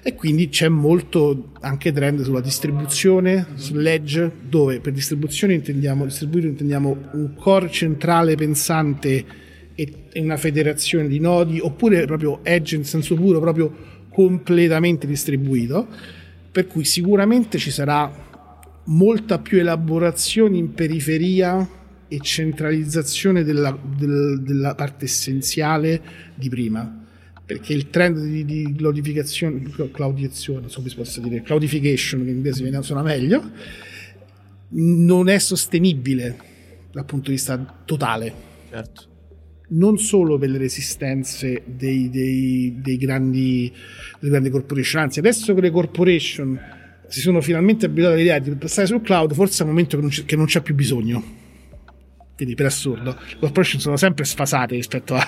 E 0.01 0.13
quindi 0.15 0.47
c'è 0.47 0.69
molto 0.69 1.51
anche 1.59 1.91
trend 1.91 2.21
sulla 2.21 2.39
distribuzione, 2.39 3.47
sull'edge 3.55 4.31
dove 4.47 4.79
per 4.79 4.93
distribuzione 4.93 5.55
intendiamo, 5.55 6.07
intendiamo 6.21 6.97
un 7.11 7.35
core 7.35 7.69
centrale 7.69 8.35
pensante 8.35 9.25
e 9.75 9.91
una 10.21 10.37
federazione 10.37 11.09
di 11.09 11.19
nodi 11.19 11.59
oppure 11.59 12.05
proprio 12.05 12.39
edge 12.43 12.77
in 12.77 12.85
senso 12.85 13.15
puro, 13.15 13.41
proprio 13.41 13.75
completamente 14.09 15.05
distribuito. 15.05 15.85
Per 16.49 16.67
cui 16.67 16.85
sicuramente 16.85 17.57
ci 17.57 17.71
sarà 17.71 18.24
molta 18.85 19.39
più 19.39 19.57
elaborazione 19.59 20.57
in 20.57 20.73
periferia 20.73 21.67
e 22.07 22.19
centralizzazione 22.21 23.43
della, 23.43 23.77
del- 23.97 24.41
della 24.43 24.75
parte 24.75 25.05
essenziale 25.05 26.01
di 26.35 26.49
prima. 26.49 27.01
Perché 27.45 27.73
il 27.73 27.89
trend 27.89 28.19
di, 28.23 28.43
di 28.45 28.73
cloudificazione 28.75 29.61
cloudificazione 29.91 30.61
non 30.61 30.69
so 30.69 30.77
come 30.77 30.89
si 30.89 30.95
possa 30.95 31.21
dire 31.21 31.41
cloudification 31.43 32.23
che 32.23 32.29
in 32.29 32.35
inglese 32.37 32.63
viene- 32.63 32.81
suona 32.81 33.03
meglio 33.03 33.51
non 34.69 35.29
è 35.29 35.37
sostenibile 35.37 36.37
dal 36.91 37.05
punto 37.05 37.29
di 37.29 37.35
vista 37.35 37.57
totale. 37.85 38.33
Certo. 38.69 39.13
non 39.69 39.97
solo 39.97 40.37
per 40.37 40.49
le 40.49 40.57
resistenze 40.57 41.61
dei, 41.65 42.09
dei- 42.09 42.75
dei 42.81 42.97
grandi, 42.97 43.71
delle 44.19 44.31
grandi 44.31 44.49
corporation, 44.49 45.01
anzi 45.03 45.19
adesso 45.19 45.53
che 45.53 45.61
le 45.61 45.71
corporation 45.71 46.59
si 47.07 47.19
sono 47.21 47.41
finalmente 47.41 47.85
abituate 47.85 48.15
all'idea 48.15 48.39
di 48.39 48.51
passare 48.55 48.87
sul 48.87 49.01
cloud, 49.01 49.33
forse 49.33 49.59
è 49.59 49.63
un 49.63 49.69
momento 49.69 49.95
che 49.95 50.01
non, 50.01 50.11
c'è, 50.11 50.25
che 50.25 50.35
non 50.35 50.45
c'è 50.45 50.61
più 50.61 50.75
bisogno. 50.75 51.43
Quindi 52.35 52.53
per 52.55 52.65
assurdo, 52.65 53.15
le 53.29 53.37
corporation 53.39 53.79
sono 53.79 53.95
sempre 53.95 54.25
sfasate 54.25 54.75
rispetto 54.75 55.15
a... 55.15 55.25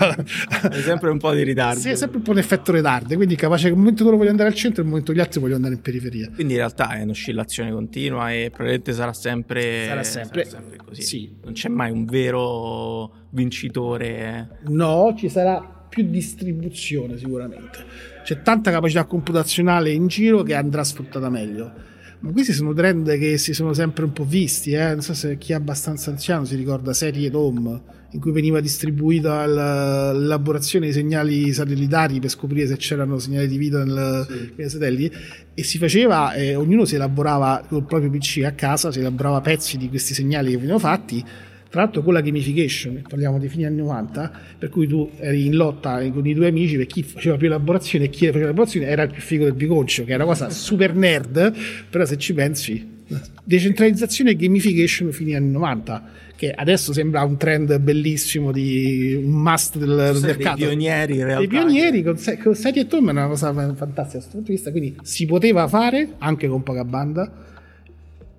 È 0.70 0.82
sempre 0.82 1.10
un 1.10 1.18
po' 1.18 1.34
di 1.34 1.42
ritardo. 1.44 1.80
Sì, 1.80 1.90
è 1.92 1.96
sempre 1.96 2.18
un 2.18 2.24
po' 2.24 2.32
un 2.32 2.38
effetto 2.40 2.74
retardo, 2.74 3.16
quindi 3.16 3.38
capace 3.38 3.68
che 3.68 3.70
il 3.70 3.78
momento 3.78 4.04
loro 4.04 4.18
vogliono 4.18 4.32
andare 4.32 4.50
al 4.50 4.56
centro 4.56 4.82
e 4.82 4.84
il 4.84 4.90
momento 4.90 5.13
gli 5.13 5.22
altri 5.22 5.40
vogliono 5.40 5.56
andare 5.56 5.76
in 5.76 5.82
periferia. 5.82 6.30
Quindi 6.34 6.52
in 6.54 6.60
realtà 6.60 6.90
è 6.98 7.04
un'oscillazione 7.04 7.72
continua 7.72 8.34
e 8.34 8.48
probabilmente 8.50 8.92
sarà 8.92 9.13
sempre, 9.13 9.86
Sarà 9.88 10.04
sempre- 10.04 10.48
così. 10.86 11.02
sì. 11.02 11.36
Non 11.46 11.54
c'è 11.54 11.70
mai 11.70 11.92
un 11.92 12.04
vero 12.04 13.28
vincitore. 13.30 14.60
No, 14.68 15.16
ci 15.18 15.30
sarà 15.30 15.86
più 15.88 16.04
distribuzione 16.10 17.18
sicuramente. 17.18 17.86
C'è 18.28 18.42
tanta 18.42 18.72
capacità 18.72 19.06
computazionale 19.06 19.90
in 19.90 20.08
giro 20.08 20.44
che 20.44 20.54
andrà 20.54 20.84
sfruttata 20.84 21.30
meglio. 21.30 21.72
Ma 22.20 22.32
questi 22.34 22.52
sono 22.52 22.74
trend 22.74 23.18
che 23.18 23.38
si 23.38 23.54
sono 23.54 23.72
sempre 23.72 24.04
un 24.04 24.12
po' 24.12 24.26
visti, 24.26 24.74
eh? 24.74 24.90
non 24.90 25.02
so 25.02 25.13
se 25.13 25.38
chi 25.38 25.54
è 25.54 25.56
abbastanza 25.56 26.10
anziano 26.10 26.44
si 26.44 26.58
ricorda 26.58 26.92
serie 26.92 27.30
DOM 27.30 27.82
in 28.12 28.20
cui 28.20 28.34
veniva 28.34 28.60
distribuita 28.60 29.46
la- 29.46 30.12
l'elaborazione 30.12 30.88
dei 30.88 30.94
segnali 30.94 31.54
satellitari 31.54 32.20
per 32.20 32.30
scoprire 32.30 32.68
se 32.68 32.76
c'erano 32.76 33.18
segnali 33.18 33.48
di 33.48 33.58
vita 33.58 33.86
nel- 33.86 34.52
nei 34.58 34.70
satelliti 34.70 35.16
e 35.54 35.63
si 35.63 35.78
faceva, 35.78 36.34
eh, 36.34 36.54
ognuno 36.56 36.84
si 36.84 36.96
elaborava 36.96 37.63
col 37.66 37.86
proprio 37.86 38.10
PC 38.10 38.42
a 38.44 38.52
casa, 38.52 38.92
si 38.92 39.00
elaborava 39.00 39.40
pezzi 39.40 39.78
di 39.78 39.88
questi 39.88 40.13
segnali 40.13 40.50
che 40.50 40.56
venivano 40.58 40.80
fatti 40.80 41.24
tra 41.69 41.82
l'altro 41.82 42.01
con 42.01 42.13
la 42.13 42.21
gamification, 42.21 43.03
parliamo 43.08 43.39
dei 43.39 43.49
fine 43.49 43.65
anni 43.65 43.77
90, 43.77 44.32
per 44.58 44.69
cui 44.69 44.88
tu 44.88 45.10
eri 45.19 45.45
in 45.45 45.56
lotta 45.56 45.99
con 46.12 46.25
i 46.25 46.34
tuoi 46.34 46.47
amici 46.47 46.77
per 46.77 46.86
chi 46.86 47.03
faceva 47.03 47.36
più 47.38 47.47
elaborazione 47.47 48.06
e 48.06 48.10
chi 48.10 48.25
faceva 48.25 48.45
elaborazione 48.45 48.88
era 48.88 49.03
il 49.03 49.12
più 49.12 49.21
figo 49.21 49.43
del 49.43 49.53
biconcio, 49.53 50.06
che 50.06 50.13
è 50.13 50.15
una 50.15 50.25
cosa 50.25 50.49
super 50.49 50.95
nerd, 50.95 51.53
però 51.89 52.06
se 52.06 52.17
ci 52.17 52.34
pensi, 52.34 52.95
decentralizzazione 53.43 54.32
e 54.32 54.36
gamification 54.36 55.12
fine 55.12 55.36
anni 55.36 55.51
90, 55.51 56.03
che 56.36 56.51
adesso 56.51 56.93
sembra 56.93 57.23
un 57.23 57.38
trend 57.38 57.80
bellissimo 57.80 58.51
di 58.51 59.13
un 59.15 59.32
must 59.32 59.77
del 59.77 60.12
dei 60.13 60.21
mercato. 60.21 60.56
pionieri 60.58 61.13
in 61.15 61.23
realtà. 61.23 61.39
Dei 61.39 61.47
pionieri 61.47 62.03
con, 62.03 62.15
con 62.41 62.56
serie 62.56 62.84
e 62.84 62.88
tom 62.88 63.08
è 63.08 63.12
una 63.12 63.27
cosa 63.27 63.53
fantastica 63.53 63.95
da 63.95 64.08
questo 64.08 64.30
punto 64.30 64.47
di 64.47 64.53
vista, 64.53 64.71
quindi 64.71 64.95
si 65.01 65.25
poteva 65.25 65.67
fare 65.67 66.13
anche 66.19 66.47
con 66.47 66.63
poca 66.63 66.86
banda 66.86 67.45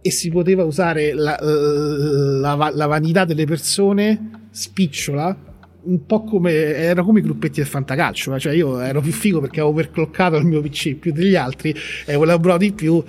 e 0.08 0.10
si 0.10 0.30
poteva 0.30 0.64
usare 0.64 1.12
la, 1.12 1.38
la 1.40 2.54
va- 2.54 2.72
la 2.74 2.86
vanità 2.86 3.24
delle 3.24 3.44
persone 3.44 4.46
spicciola 4.50 5.46
un 5.80 6.04
po' 6.04 6.24
come 6.24 6.52
era 6.74 7.02
come 7.02 7.20
i 7.20 7.22
gruppetti 7.22 7.60
del 7.60 7.68
fantacalcio 7.68 8.34
eh. 8.34 8.38
cioè 8.40 8.52
io 8.52 8.78
ero 8.80 9.00
più 9.00 9.12
figo 9.12 9.40
perché 9.40 9.60
avevo 9.60 9.74
overclockato 9.74 10.36
il 10.36 10.44
mio 10.44 10.60
PC 10.60 10.94
più 10.96 11.12
degli 11.12 11.36
altri 11.36 11.70
e 11.70 11.78
avevo 12.06 12.24
lavorato 12.24 12.58
di 12.58 12.72
più 12.72 13.02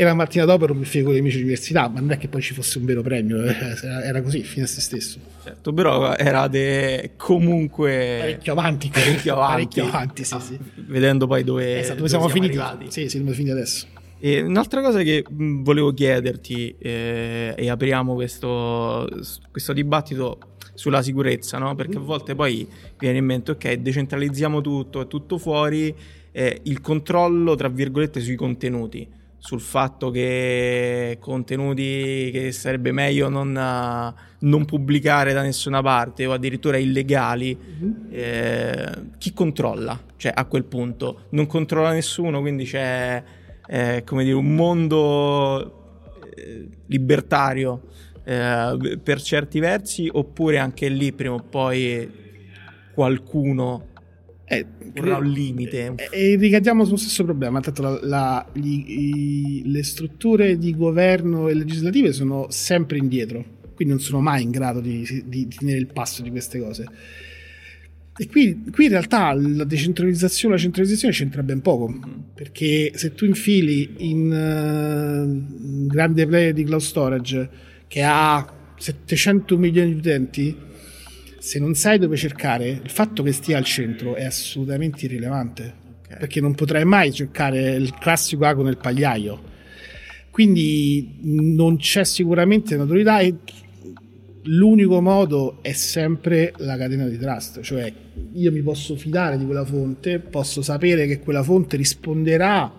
e 0.00 0.04
la 0.04 0.14
mattina 0.14 0.44
dopo 0.44 0.64
ero 0.64 0.74
più 0.74 0.84
figo 0.84 1.06
con 1.06 1.14
gli 1.14 1.18
amici 1.18 1.36
di 1.36 1.42
università 1.42 1.88
ma 1.88 2.00
non 2.00 2.10
è 2.12 2.18
che 2.18 2.28
poi 2.28 2.42
ci 2.42 2.54
fosse 2.54 2.78
un 2.78 2.84
vero 2.84 3.02
premio 3.02 3.42
eh, 3.44 3.54
era- 3.82 4.02
era 4.04 4.22
così 4.22 4.42
fine 4.42 4.64
a 4.64 4.68
se 4.68 4.80
stesso 4.80 5.18
Certo, 5.42 5.72
però 5.72 6.14
erate 6.16 7.12
comunque 7.16 8.16
parecchio 8.20 8.52
avanti 8.52 8.90
parecchio 8.92 9.32
avanti, 9.34 9.52
parecchio 9.54 9.84
avanti 9.86 10.24
sì, 10.24 10.36
sì. 10.40 10.58
vedendo 10.86 11.26
poi 11.26 11.44
dove, 11.44 11.78
Esatto, 11.80 11.96
dove 11.98 12.08
siamo, 12.08 12.28
finiti 12.28 12.58
arrivati. 12.58 12.86
sì 12.90 13.02
sì 13.02 13.08
siamo 13.10 13.30
finiti 13.30 13.52
adesso 13.52 13.86
E 14.20 14.42
un'altra 14.42 14.82
cosa 14.82 15.02
che 15.02 15.24
volevo 15.28 15.92
chiederti, 15.92 16.74
eh, 16.78 17.54
e 17.56 17.70
apriamo 17.70 18.14
questo, 18.14 19.08
questo 19.50 19.72
dibattito 19.72 20.38
sulla 20.74 21.02
sicurezza, 21.02 21.58
no? 21.58 21.74
perché 21.74 21.98
a 21.98 22.00
volte 22.00 22.34
poi 22.34 22.66
viene 22.98 23.18
in 23.18 23.24
mente, 23.24 23.52
ok, 23.52 23.74
decentralizziamo 23.74 24.60
tutto, 24.60 25.02
è 25.02 25.06
tutto 25.06 25.38
fuori, 25.38 25.94
eh, 26.32 26.60
il 26.64 26.80
controllo, 26.80 27.54
tra 27.54 27.68
virgolette, 27.68 28.20
sui 28.20 28.36
contenuti, 28.36 29.06
sul 29.38 29.60
fatto 29.60 30.10
che 30.10 31.16
contenuti 31.20 32.30
che 32.32 32.50
sarebbe 32.52 32.90
meglio 32.90 33.28
non, 33.28 33.52
non 33.52 34.64
pubblicare 34.64 35.32
da 35.32 35.42
nessuna 35.42 35.80
parte 35.80 36.26
o 36.26 36.32
addirittura 36.32 36.76
illegali, 36.76 37.56
eh, 38.10 38.92
chi 39.18 39.32
controlla? 39.32 40.00
Cioè 40.16 40.32
a 40.34 40.44
quel 40.44 40.64
punto 40.64 41.26
non 41.30 41.46
controlla 41.46 41.92
nessuno, 41.92 42.40
quindi 42.40 42.64
c'è 42.64 43.22
eh, 43.68 44.02
come 44.04 44.24
dire, 44.24 44.34
un 44.34 44.54
mondo 44.54 46.16
eh, 46.34 46.66
libertario 46.86 47.82
eh, 48.24 48.98
per 49.02 49.20
certi 49.22 49.60
versi, 49.60 50.08
oppure 50.10 50.58
anche 50.58 50.88
lì 50.88 51.12
prima 51.12 51.34
o 51.34 51.42
poi 51.42 52.08
qualcuno 52.94 53.86
Eh, 54.50 54.64
porrà 54.94 55.18
un 55.18 55.26
limite. 55.30 55.92
E, 56.10 56.32
e 56.32 56.36
ricadiamo 56.36 56.84
sullo 56.84 56.96
stesso 56.96 57.22
problema. 57.24 57.60
Tanto 57.60 57.82
la- 57.82 57.98
la- 58.02 58.46
gli- 58.54 58.84
i- 58.86 59.62
le 59.66 59.82
strutture 59.84 60.56
di 60.56 60.74
governo 60.74 61.48
e 61.48 61.54
legislative 61.54 62.12
sono 62.14 62.46
sempre 62.48 62.96
indietro, 62.96 63.44
quindi 63.74 63.92
non 63.94 64.02
sono 64.02 64.20
mai 64.20 64.42
in 64.42 64.50
grado 64.50 64.80
di, 64.80 65.02
di- 65.02 65.24
di 65.26 65.48
tenere 65.48 65.78
il 65.78 65.88
passo 65.92 66.22
di 66.22 66.30
queste 66.30 66.58
cose. 66.58 66.86
E 68.20 68.26
qui, 68.26 68.64
qui 68.72 68.86
in 68.86 68.90
realtà 68.90 69.32
la 69.32 69.62
decentralizzazione 69.62 70.54
la 70.56 70.60
centralizzazione 70.60 71.14
c'entra 71.14 71.44
ben 71.44 71.60
poco, 71.60 71.94
perché 72.34 72.90
se 72.96 73.14
tu 73.14 73.24
infili 73.24 73.94
in 73.98 74.32
eh, 74.32 75.20
un 75.20 75.86
grande 75.86 76.26
player 76.26 76.52
di 76.52 76.64
cloud 76.64 76.82
storage 76.82 77.48
che 77.86 78.02
ha 78.02 78.44
700 78.76 79.56
milioni 79.56 79.92
di 79.92 79.98
utenti, 79.98 80.56
se 81.38 81.60
non 81.60 81.74
sai 81.74 82.00
dove 82.00 82.16
cercare, 82.16 82.68
il 82.68 82.90
fatto 82.90 83.22
che 83.22 83.30
stia 83.30 83.56
al 83.56 83.64
centro 83.64 84.16
è 84.16 84.24
assolutamente 84.24 85.04
irrilevante. 85.04 85.74
Ok. 86.04 86.18
Perché 86.18 86.40
non 86.40 86.56
potrai 86.56 86.84
mai 86.84 87.12
cercare 87.12 87.76
il 87.76 87.94
classico 88.00 88.44
ago 88.44 88.64
nel 88.64 88.78
pagliaio. 88.78 89.40
Quindi 90.30 91.18
non 91.22 91.76
c'è 91.76 92.04
sicuramente 92.04 92.76
notorietà 92.76 93.20
e 93.20 93.34
l'unico 94.48 95.00
modo 95.00 95.58
è 95.62 95.72
sempre 95.72 96.52
la 96.58 96.76
catena 96.76 97.06
di 97.06 97.18
trust, 97.18 97.60
cioè 97.60 97.92
io 98.32 98.52
mi 98.52 98.62
posso 98.62 98.96
fidare 98.96 99.36
di 99.36 99.44
quella 99.44 99.64
fonte, 99.64 100.18
posso 100.18 100.62
sapere 100.62 101.06
che 101.06 101.20
quella 101.20 101.42
fonte 101.42 101.76
risponderà 101.76 102.72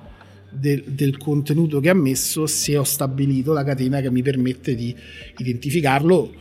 del, 0.50 0.84
del 0.88 1.18
contenuto 1.18 1.80
che 1.80 1.90
ha 1.90 1.94
messo 1.94 2.48
se 2.48 2.76
ho 2.76 2.84
stabilito 2.84 3.54
la 3.54 3.64
catena 3.64 4.02
che 4.02 4.10
mi 4.10 4.24
permette 4.24 4.74
di 4.74 4.96
identificarlo 5.38 6.34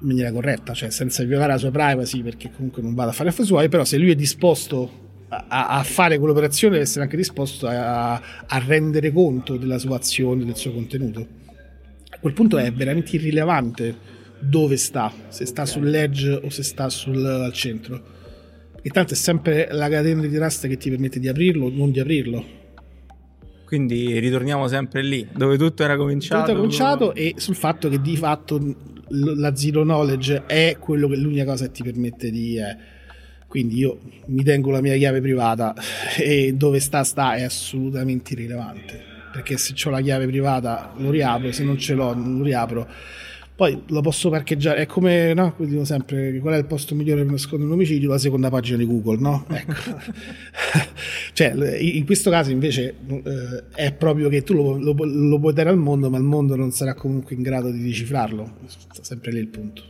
in 0.00 0.06
maniera 0.06 0.32
corretta, 0.32 0.72
cioè 0.74 0.90
senza 0.90 1.22
violare 1.24 1.52
la 1.52 1.58
sua 1.58 1.70
privacy, 1.70 2.22
perché 2.22 2.50
comunque 2.54 2.82
non 2.82 2.94
vado 2.94 3.10
a 3.10 3.12
fare 3.12 3.28
affari 3.28 3.46
suoi, 3.46 3.68
però 3.68 3.84
se 3.84 3.96
lui 3.96 4.10
è 4.10 4.16
disposto 4.16 5.06
a, 5.28 5.68
a 5.68 5.82
fare 5.82 6.18
quell'operazione 6.18 6.74
deve 6.74 6.86
essere 6.86 7.04
anche 7.04 7.16
disposto 7.16 7.68
a, 7.68 8.14
a 8.14 8.62
rendere 8.66 9.12
conto 9.12 9.56
della 9.56 9.78
sua 9.78 9.96
azione, 9.96 10.44
del 10.44 10.56
suo 10.56 10.72
contenuto. 10.72 11.26
A 12.10 12.18
quel 12.18 12.32
punto 12.32 12.58
è 12.58 12.72
veramente 12.72 13.16
irrilevante 13.16 14.16
dove 14.40 14.76
sta, 14.76 15.12
se 15.28 15.46
sta 15.46 15.66
sull'edge 15.66 16.40
o 16.42 16.50
se 16.50 16.62
sta 16.62 16.88
sul, 16.88 17.24
al 17.24 17.52
centro. 17.52 18.16
E 18.80 18.90
tanto 18.90 19.14
è 19.14 19.16
sempre 19.16 19.68
la 19.70 19.88
catena 19.88 20.20
di 20.20 20.30
trust 20.30 20.68
che 20.68 20.76
ti 20.76 20.90
permette 20.90 21.18
di 21.18 21.28
aprirlo 21.28 21.66
o 21.66 21.70
non 21.70 21.90
di 21.90 22.00
aprirlo. 22.00 22.56
Quindi 23.64 24.18
ritorniamo 24.18 24.66
sempre 24.66 25.02
lì, 25.02 25.28
dove 25.34 25.58
tutto 25.58 25.82
era 25.82 25.96
cominciato. 25.96 26.40
Tutto 26.40 26.52
è 26.52 26.56
cominciato 26.56 27.14
e 27.14 27.34
sul 27.36 27.54
fatto 27.54 27.90
che 27.90 28.00
di 28.00 28.16
fatto 28.16 28.76
la 29.08 29.54
zero 29.54 29.82
knowledge 29.82 30.44
è 30.46 30.76
quello 30.78 31.08
che 31.08 31.16
l'unica 31.16 31.44
cosa 31.44 31.66
che 31.66 31.72
ti 31.72 31.82
permette 31.82 32.30
di... 32.30 32.56
eh, 32.56 32.76
quindi 33.46 33.78
io 33.78 34.00
mi 34.26 34.42
tengo 34.42 34.70
la 34.70 34.80
mia 34.80 34.94
chiave 34.96 35.20
privata 35.20 35.74
e 36.18 36.52
dove 36.54 36.80
sta 36.80 37.02
sta 37.02 37.34
è 37.34 37.42
assolutamente 37.42 38.34
irrilevante. 38.34 39.02
Perché 39.32 39.58
se 39.58 39.74
ho 39.84 39.90
la 39.90 40.00
chiave 40.00 40.26
privata 40.26 40.94
lo 40.96 41.10
riapro, 41.10 41.52
se 41.52 41.62
non 41.64 41.78
ce 41.78 41.94
l'ho 41.94 42.14
non 42.14 42.38
lo 42.38 42.44
riapro. 42.44 42.88
Poi 43.58 43.82
lo 43.88 44.02
posso 44.02 44.30
parcheggiare, 44.30 44.82
è 44.82 44.86
come, 44.86 45.34
no? 45.34 45.52
Come 45.54 45.68
dico 45.68 45.84
sempre, 45.84 46.38
qual 46.38 46.54
è 46.54 46.58
il 46.58 46.66
posto 46.66 46.94
migliore 46.94 47.22
per 47.22 47.32
nascondere 47.32 47.68
un 47.68 47.74
omicidio? 47.74 48.08
La 48.08 48.18
seconda 48.18 48.50
pagina 48.50 48.76
di 48.76 48.86
Google, 48.86 49.18
no? 49.18 49.46
Ecco. 49.50 49.72
cioè, 51.34 51.54
in 51.80 52.06
questo 52.06 52.30
caso 52.30 52.52
invece 52.52 52.94
eh, 53.08 53.64
è 53.74 53.92
proprio 53.94 54.28
che 54.28 54.44
tu 54.44 54.52
lo, 54.52 54.78
lo, 54.78 54.94
lo 55.04 55.40
puoi 55.40 55.52
dare 55.52 55.70
al 55.70 55.76
mondo, 55.76 56.08
ma 56.08 56.18
il 56.18 56.22
mondo 56.22 56.54
non 56.54 56.70
sarà 56.70 56.94
comunque 56.94 57.34
in 57.34 57.42
grado 57.42 57.72
di 57.72 57.82
decifrarlo. 57.82 58.58
Sta 58.66 59.02
sempre 59.02 59.32
lì 59.32 59.40
il 59.40 59.48
punto. 59.48 59.82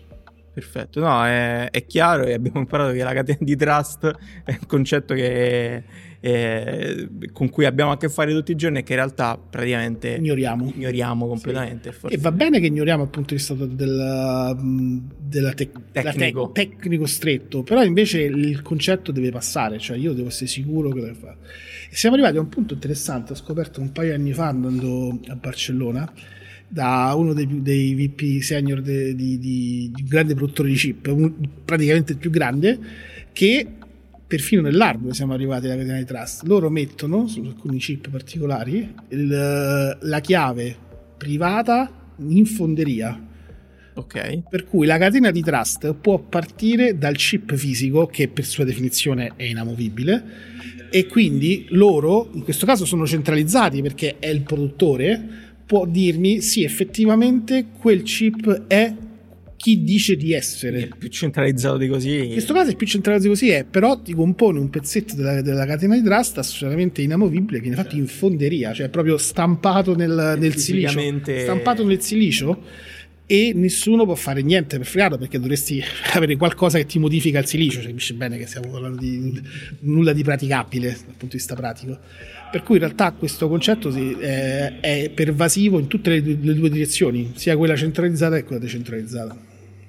Perfetto, 0.55 1.01
no, 1.01 1.27
è, 1.27 1.69
è 1.71 1.85
chiaro 1.85 2.25
e 2.25 2.33
abbiamo 2.33 2.61
imparato 2.61 2.93
che 2.93 3.03
la 3.05 3.13
catena 3.13 3.39
di 3.43 3.55
trust 3.55 4.11
è 4.45 4.57
un 4.59 4.67
concetto 4.67 5.13
che, 5.13 5.85
eh, 6.21 7.09
con 7.33 7.49
cui 7.49 7.65
abbiamo 7.65 7.93
a 7.93 7.97
che 7.97 8.09
fare 8.09 8.33
tutti 8.33 8.51
i 8.53 8.57
giorni 8.57 8.79
e 8.79 8.83
che 8.83 8.93
in 8.93 8.99
realtà 8.99 9.39
praticamente 9.39 10.17
Ignoriamo. 10.17 10.73
ignoriamo 10.75 11.27
completamente. 11.29 11.93
forse- 11.93 12.17
E 12.17 12.19
va 12.21 12.33
bene 12.33 12.59
che 12.61 12.67
ignoriamo 12.67 13.03
dal 13.05 13.11
punto 13.13 13.35
di 13.35 13.37
vista 13.37 13.55
della 13.55 14.57
della 14.59 15.53
Tecnico. 15.53 16.51
tec- 16.53 16.77
tecnico 16.77 17.07
stretto, 17.07 17.63
però 17.63 17.85
invece 17.85 18.23
il 18.23 18.63
concetto 18.63 19.13
deve 19.13 19.31
passare, 19.31 19.79
cioè 19.79 19.97
io 19.97 20.13
devo 20.13 20.29
essere 20.29 20.47
sicuro 20.47 20.91
che 20.91 21.01
lo 21.01 21.15
fa. 21.15 21.37
E 21.91 21.95
siamo 21.97 22.17
arrivati 22.17 22.37
a 22.37 22.41
un 22.41 22.49
punto 22.49 22.75
interessante, 22.75 23.33
ho 23.33 23.37
scoperto 23.37 23.81
un 23.81 23.93
paio 23.93 24.11
di 24.11 24.15
anni 24.21 24.33
fa 24.33 24.49
andando 24.49 25.19
a 25.29 25.37
Barcellona 25.37 26.11
da 26.67 27.15
uno 27.17 27.33
dei, 27.33 27.63
dei 27.63 27.95
VP 27.95 28.41
senior 28.43 28.83
di- 28.83 29.15
di 29.39 29.91
un 29.97 30.07
grande 30.07 30.35
produttore 30.35 30.69
di 30.69 30.75
chip, 30.75 31.07
un- 31.07 31.33
praticamente 31.65 32.13
il 32.13 32.19
più 32.19 32.31
grande, 32.31 32.79
che 33.33 33.67
perfino 34.29 34.61
nell'hardware 34.61 35.15
siamo 35.15 35.33
arrivati 35.33 35.67
alla 35.67 35.77
catena 35.77 35.97
di 35.97 36.05
trust. 36.05 36.43
Loro 36.45 36.69
mettono 36.69 37.27
su 37.27 37.41
alcuni 37.41 37.79
chip 37.79 38.11
particolari 38.11 38.95
il- 39.09 39.99
la 40.01 40.21
chiave 40.21 40.77
privata 41.17 41.91
in 42.19 42.45
fonderia. 42.45 43.25
Ok, 43.95 44.43
Per 44.49 44.65
cui 44.67 44.87
la 44.87 44.97
catena 44.97 45.33
di 45.33 45.41
trust 45.41 45.93
può 45.95 46.19
partire 46.21 46.97
dal 46.99 47.17
chip 47.17 47.53
fisico, 47.57 48.07
che 48.07 48.29
per 48.29 48.45
sua 48.45 48.63
definizione 48.63 49.33
è 49.35 49.43
inamovibile, 49.43 50.25
e 50.91 51.07
quindi 51.07 51.67
loro, 51.71 52.31
in 52.35 52.43
questo 52.45 52.65
caso, 52.65 52.85
sono 52.85 53.07
centralizzati 53.07 53.83
perché 53.83 54.19
è 54.21 54.29
il 54.29 54.43
produttore, 54.43 55.21
può 55.67 55.85
dirmi 55.85 56.41
sì, 56.41 56.63
effettivamente 56.63 57.67
quel 57.77 58.03
chip 58.03 58.67
è 58.69 58.95
chi 59.59 59.83
dice 59.83 60.17
di 60.17 60.33
essere. 60.33 60.79
Il 60.79 60.95
più 60.97 61.09
centralizzato 61.09 61.79
di 61.79 61.89
così. 61.89 62.27
In 62.27 62.33
questo 62.33 62.55
caso 62.55 62.71
è 62.71 62.77
più 62.77 62.87
centralizzato 62.87 63.31
così 63.31 63.51
è, 63.51 63.65
però 63.65 64.01
ti 64.01 64.15
compone 64.15 64.61
un 64.61 64.71
pezzetto 64.71 65.17
della, 65.17 65.43
della 65.43 65.67
catena 65.67 65.97
di 65.97 66.03
trust 66.03 66.39
assolutamente 66.39 67.03
inamovibile, 67.03 67.59
che 67.59 67.65
viene 67.65 67.77
fatto 67.77 67.97
in 67.97 68.07
fonderia, 68.07 68.73
cioè 68.73 68.89
proprio 68.89 69.19
stampato 69.19 69.97
nel, 69.97 70.37
nel 70.39 70.55
silicio. 70.55 71.01
Stampato 71.25 71.85
nel 71.85 72.01
silicio 72.01 72.63
e 73.31 73.53
nessuno 73.55 74.07
può 74.07 74.15
fare 74.15 74.41
niente 74.41 74.79
per 74.79 74.87
fregarlo 74.87 75.19
perché 75.19 75.39
dovresti 75.39 75.83
avere 76.15 76.35
qualcosa 76.37 76.79
che 76.79 76.87
ti 76.87 76.99
modifica 76.99 77.39
il 77.39 77.45
silicio, 77.45 77.81
cioè 77.81 77.89
capisci 77.89 78.15
bene 78.15 78.39
che 78.39 78.47
stiamo 78.47 78.71
parlando 78.71 78.97
di 78.99 79.39
nulla 79.81 80.15
di 80.15 80.25
praticabile 80.25 80.89
dal 80.89 81.05
punto 81.05 81.27
di 81.27 81.37
vista 81.37 81.55
pratico. 81.55 81.99
Per 82.51 82.63
cui 82.63 82.77
in 82.77 82.81
realtà 82.81 83.13
questo 83.13 83.47
concetto 83.47 83.91
sì, 83.91 84.13
è, 84.13 84.81
è 84.81 85.11
pervasivo 85.15 85.79
in 85.79 85.89
tutte 85.89 86.09
le, 86.09 86.39
le 86.41 86.55
due 86.55 86.71
direzioni, 86.71 87.33
sia 87.35 87.55
quella 87.59 87.77
centralizzata 87.77 88.37
che 88.37 88.45
quella 88.45 88.63
decentralizzata. 88.63 89.37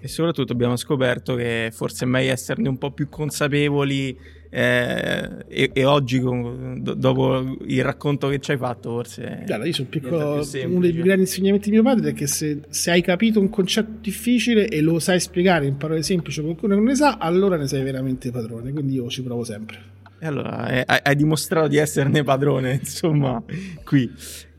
E 0.02 0.08
soprattutto 0.10 0.52
abbiamo 0.52 0.76
scoperto 0.76 1.36
che 1.36 1.72
forse 1.74 2.04
è 2.04 2.08
meglio 2.10 2.34
esserne 2.34 2.68
un 2.68 2.78
po' 2.78 2.92
più 2.92 3.08
consapevoli 3.08 4.18
eh, 4.52 5.30
e, 5.48 5.70
e 5.74 5.86
oggi 5.86 6.20
con- 6.20 6.80
do- 6.82 6.96
dopo 6.96 7.58
il 7.66 7.84
racconto 7.84 8.28
che 8.30 8.40
ci 8.40 8.52
hai 8.52 8.58
fatto 8.58 8.90
forse 8.90 9.44
Guarda, 9.46 9.66
io 9.66 9.74
sono 9.74 9.88
piccolo. 9.90 10.42
Uno 10.66 10.80
dei 10.80 10.92
più 10.92 11.04
grandi 11.04 11.22
insegnamenti 11.22 11.70
di 11.70 11.76
mio 11.76 11.84
padre 11.84 12.10
è 12.10 12.14
che 12.14 12.26
se, 12.26 12.62
se 12.70 12.92
hai 12.92 13.02
capito 13.02 13.40
un 13.40 13.50
concetto 13.50 14.00
difficile 14.02 14.68
e 14.68 14.82
lo 14.82 15.00
sai 15.00 15.20
spiegare 15.20 15.68
in 15.68 15.78
parole 15.78 16.02
semplici 16.02 16.40
a 16.40 16.44
qualcuno 16.44 16.74
che 16.74 16.80
non 16.80 16.90
ne 16.90 16.96
sa, 16.96 17.18
allora 17.18 17.58
ne 17.58 17.68
sei 17.68 17.84
veramente 17.84 18.32
padrone. 18.32 18.72
Quindi 18.72 18.96
io 18.96 19.08
ci 19.10 19.22
provo 19.22 19.44
sempre. 19.44 19.98
E 20.20 20.26
allora 20.26 20.68
eh, 20.68 20.84
hai, 20.86 21.00
hai 21.04 21.16
dimostrato 21.16 21.68
di 21.68 21.78
esserne 21.78 22.24
padrone, 22.24 22.74
insomma, 22.82 23.42
qui. 23.84 24.12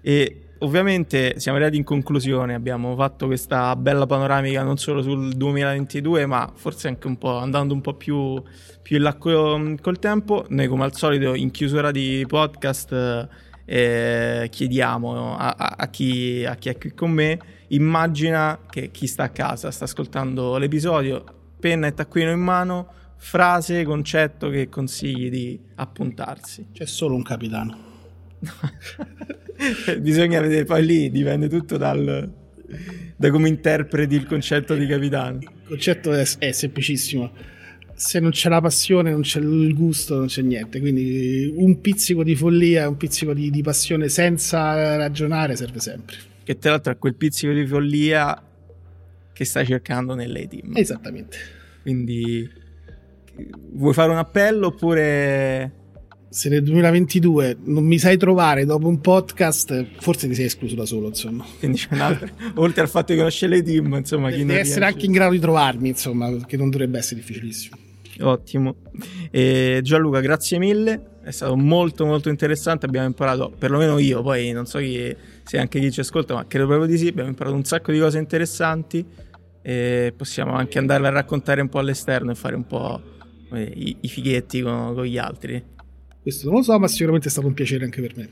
E 0.03 0.37
ovviamente 0.61 1.38
siamo 1.38 1.57
arrivati 1.59 1.79
in 1.79 1.85
conclusione, 1.85 2.55
abbiamo 2.55 2.94
fatto 2.94 3.27
questa 3.27 3.75
bella 3.77 4.07
panoramica 4.07 4.62
non 4.62 4.77
solo 4.79 5.03
sul 5.03 5.33
2022, 5.35 6.27
ma 6.27 6.51
forse 6.55 6.88
anche 6.88 7.07
un 7.07 7.18
po' 7.18 7.37
andando 7.37 7.75
un 7.75 7.81
po' 7.81 7.94
più, 7.94 8.42
più 8.83 8.96
in 8.96 9.03
là 9.03 9.14
co- 9.14 9.75
col 9.81 9.99
tempo. 9.99 10.44
Noi 10.49 10.66
come 10.66 10.85
al 10.85 10.94
solito 10.94 11.35
in 11.35 11.51
chiusura 11.51 11.90
di 11.90 12.25
podcast 12.27 13.29
eh, 13.64 14.49
chiediamo 14.51 15.37
a, 15.37 15.55
a- 15.57 15.75
a 15.79 15.88
chi, 15.88 16.44
a 16.44 16.57
chi 16.57 16.68
è 16.68 16.79
qui 16.79 16.92
con 16.94 17.11
me, 17.11 17.38
immagina 17.68 18.59
che 18.68 18.90
chi 18.90 19.07
sta 19.07 19.25
a 19.25 19.29
casa 19.31 19.70
sta 19.70 19.85
ascoltando 19.85 20.57
l'episodio, 20.59 21.25
penna 21.59 21.87
e 21.87 21.94
taccuino 21.94 22.31
in 22.31 22.40
mano, 22.40 22.88
frase, 23.16 23.85
concetto 23.85 24.49
che 24.51 24.68
consigli 24.68 25.31
di 25.31 25.61
appuntarsi. 25.77 26.66
C'è 26.73 26.87
solo 26.87 27.14
un 27.14 27.23
capitano. 27.23 27.88
Bisogna 30.01 30.40
vedere, 30.40 30.64
poi 30.64 30.85
lì 30.85 31.11
dipende 31.11 31.49
tutto 31.49 31.77
dal, 31.77 32.31
da 33.16 33.31
come 33.31 33.49
interpreti 33.49 34.14
il 34.14 34.27
concetto 34.27 34.75
di 34.75 34.87
capitano. 34.87 35.38
Il 35.38 35.51
concetto 35.66 36.12
è, 36.12 36.27
è 36.38 36.53
semplicissimo. 36.53 37.33
Se 37.94 38.18
non 38.18 38.31
c'è 38.31 38.49
la 38.49 38.62
passione, 38.62 39.11
non 39.11 39.20
c'è 39.20 39.40
il 39.40 39.75
gusto, 39.75 40.16
non 40.16 40.27
c'è 40.27 40.40
niente. 40.40 40.81
Quindi 40.81 41.53
un 41.55 41.81
pizzico 41.81 42.25
di 42.25 42.35
follia, 42.35 42.88
un 42.88 42.96
pizzico 42.96 43.35
di, 43.35 43.51
di 43.51 43.62
passione 43.62 44.09
senza 44.09 44.96
ragionare 44.96 45.55
serve 45.57 45.81
sempre. 45.81 46.16
Che 46.42 46.59
tra 46.59 46.70
l'altro 46.70 46.92
è 46.92 46.96
quel 46.96 47.14
pizzico 47.14 47.53
di 47.53 47.66
follia 47.66 48.42
che 49.33 49.44
stai 49.44 49.66
cercando 49.66 50.14
nelle 50.14 50.49
team. 50.49 50.77
Esattamente. 50.77 51.37
Quindi 51.83 52.49
vuoi 53.73 53.92
fare 53.92 54.11
un 54.11 54.18
appello 54.18 54.68
oppure 54.68 55.80
Se 56.33 56.49
nel 56.49 56.62
2022 56.62 57.57
non 57.64 57.85
mi 57.85 57.99
sai 57.99 58.16
trovare 58.16 58.64
dopo 58.64 58.87
un 58.87 59.01
podcast, 59.01 59.85
forse 59.99 60.29
ti 60.29 60.35
sei 60.37 60.45
escluso 60.45 60.77
da 60.77 60.87
solo, 60.87 61.09
insomma. 61.09 61.45
quindi 61.59 61.81
oltre 62.55 62.83
al 62.83 62.88
fatto 62.88 63.12
di 63.12 63.19
conoscere 63.19 63.57
le 63.57 63.62
team, 63.64 63.95
insomma, 63.95 64.31
chi 64.31 64.38
Devi 64.38 64.53
essere 64.53 64.62
riesce- 64.62 64.85
anche 64.85 65.07
in 65.07 65.12
grado 65.12 65.33
di 65.33 65.40
trovarmi, 65.40 65.88
insomma, 65.88 66.31
che 66.47 66.57
non 66.57 66.71
dovrebbe 66.71 66.99
essere 66.99 67.19
difficilissimo. 67.19 67.77
Ottimo. 68.21 68.77
E 69.31 69.81
Gianluca, 69.83 70.21
grazie 70.21 70.59
mille. 70.59 71.19
È 71.23 71.33
stato 71.33 71.57
molto 71.57 72.07
molto 72.07 72.29
interessante. 72.29 72.87
Abbiamo 72.87 73.07
imparato, 73.07 73.53
perlomeno 73.57 73.99
io, 73.99 74.23
poi 74.23 74.53
non 74.53 74.66
so 74.66 74.79
chi, 74.79 75.12
se 75.43 75.59
anche 75.59 75.81
chi 75.81 75.90
ci 75.90 75.99
ascolta, 75.99 76.35
ma 76.35 76.47
credo 76.47 76.66
proprio 76.66 76.87
di 76.87 76.97
sì. 76.97 77.09
Abbiamo 77.09 77.29
imparato 77.29 77.57
un 77.57 77.64
sacco 77.64 77.90
di 77.90 77.99
cose 77.99 78.19
interessanti. 78.19 79.05
E 79.62 80.14
possiamo 80.16 80.55
anche 80.55 80.79
andarle 80.79 81.09
a 81.09 81.11
raccontare 81.11 81.61
un 81.61 81.69
po' 81.69 81.81
all'esterno 81.81 82.31
e 82.31 82.35
fare 82.35 82.55
un 82.55 82.66
po' 82.66 83.01
eh, 83.53 83.62
i, 83.62 83.97
i 84.01 84.09
fighetti 84.09 84.62
con, 84.62 84.95
con 84.95 85.05
gli 85.05 85.19
altri. 85.19 85.79
Questo 86.31 86.49
non 86.49 86.59
lo 86.59 86.62
so, 86.62 86.79
ma 86.79 86.87
sicuramente 86.87 87.27
è 87.27 87.31
stato 87.31 87.49
un 87.49 87.55
piacere 87.55 87.85
anche 87.85 88.01
per 88.01 88.16
me. 88.16 88.29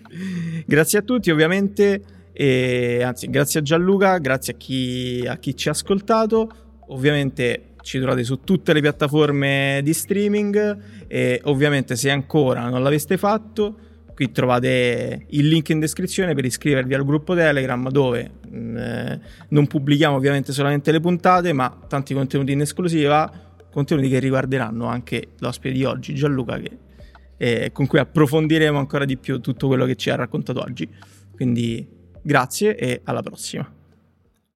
Grazie 0.65 1.01
a 1.01 1.03
tutti, 1.03 1.33
ovviamente. 1.33 2.01
E, 2.33 3.03
anzi, 3.03 3.29
grazie 3.29 3.59
a 3.59 3.63
Gianluca, 3.65 4.19
grazie 4.19 4.53
a 4.53 4.57
chi, 4.57 5.25
a 5.27 5.37
chi 5.39 5.57
ci 5.57 5.67
ha 5.67 5.73
ascoltato. 5.73 6.49
Ovviamente 6.91 7.75
ci 7.83 7.99
trovate 7.99 8.23
su 8.23 8.45
tutte 8.45 8.73
le 8.73 8.81
piattaforme 8.81 9.81
di 9.83 9.93
streaming 9.93 11.07
e 11.09 11.41
ovviamente 11.45 11.97
se 11.97 12.11
ancora 12.11 12.69
non 12.69 12.85
l'aveste 12.85 13.17
fatto, 13.17 13.77
qui 14.15 14.31
trovate 14.31 15.27
il 15.31 15.49
link 15.49 15.69
in 15.71 15.81
descrizione 15.81 16.35
per 16.35 16.45
iscrivervi 16.45 16.95
al 16.95 17.05
gruppo 17.05 17.35
Telegram 17.35 17.89
dove 17.91 18.31
mh, 18.49 18.77
eh, 18.77 19.21
non 19.49 19.67
pubblichiamo 19.67 20.15
ovviamente 20.15 20.53
solamente 20.53 20.93
le 20.93 21.01
puntate, 21.01 21.53
ma 21.53 21.77
tanti 21.89 22.15
contenuti 22.15 22.53
in 22.53 22.61
esclusiva, 22.61 23.31
contenuti 23.73 24.09
che 24.09 24.21
riguarderanno 24.21 24.87
anche 24.87 25.31
l'ospite 25.39 25.75
di 25.75 25.85
oggi, 25.85 26.15
Gianluca, 26.15 26.59
che, 26.59 26.87
eh, 27.39 27.71
con 27.73 27.87
cui 27.87 27.99
approfondiremo 27.99 28.79
ancora 28.79 29.05
di 29.07 29.17
più 29.17 29.41
tutto 29.41 29.67
quello 29.67 29.87
che 29.87 29.97
ci 29.97 30.11
ha 30.11 30.17
raccontato 30.17 30.61
oggi. 30.61 30.89
Quindi 31.33 31.89
grazie 32.21 32.77
e 32.77 33.01
alla 33.05 33.23
prossima. 33.23 33.78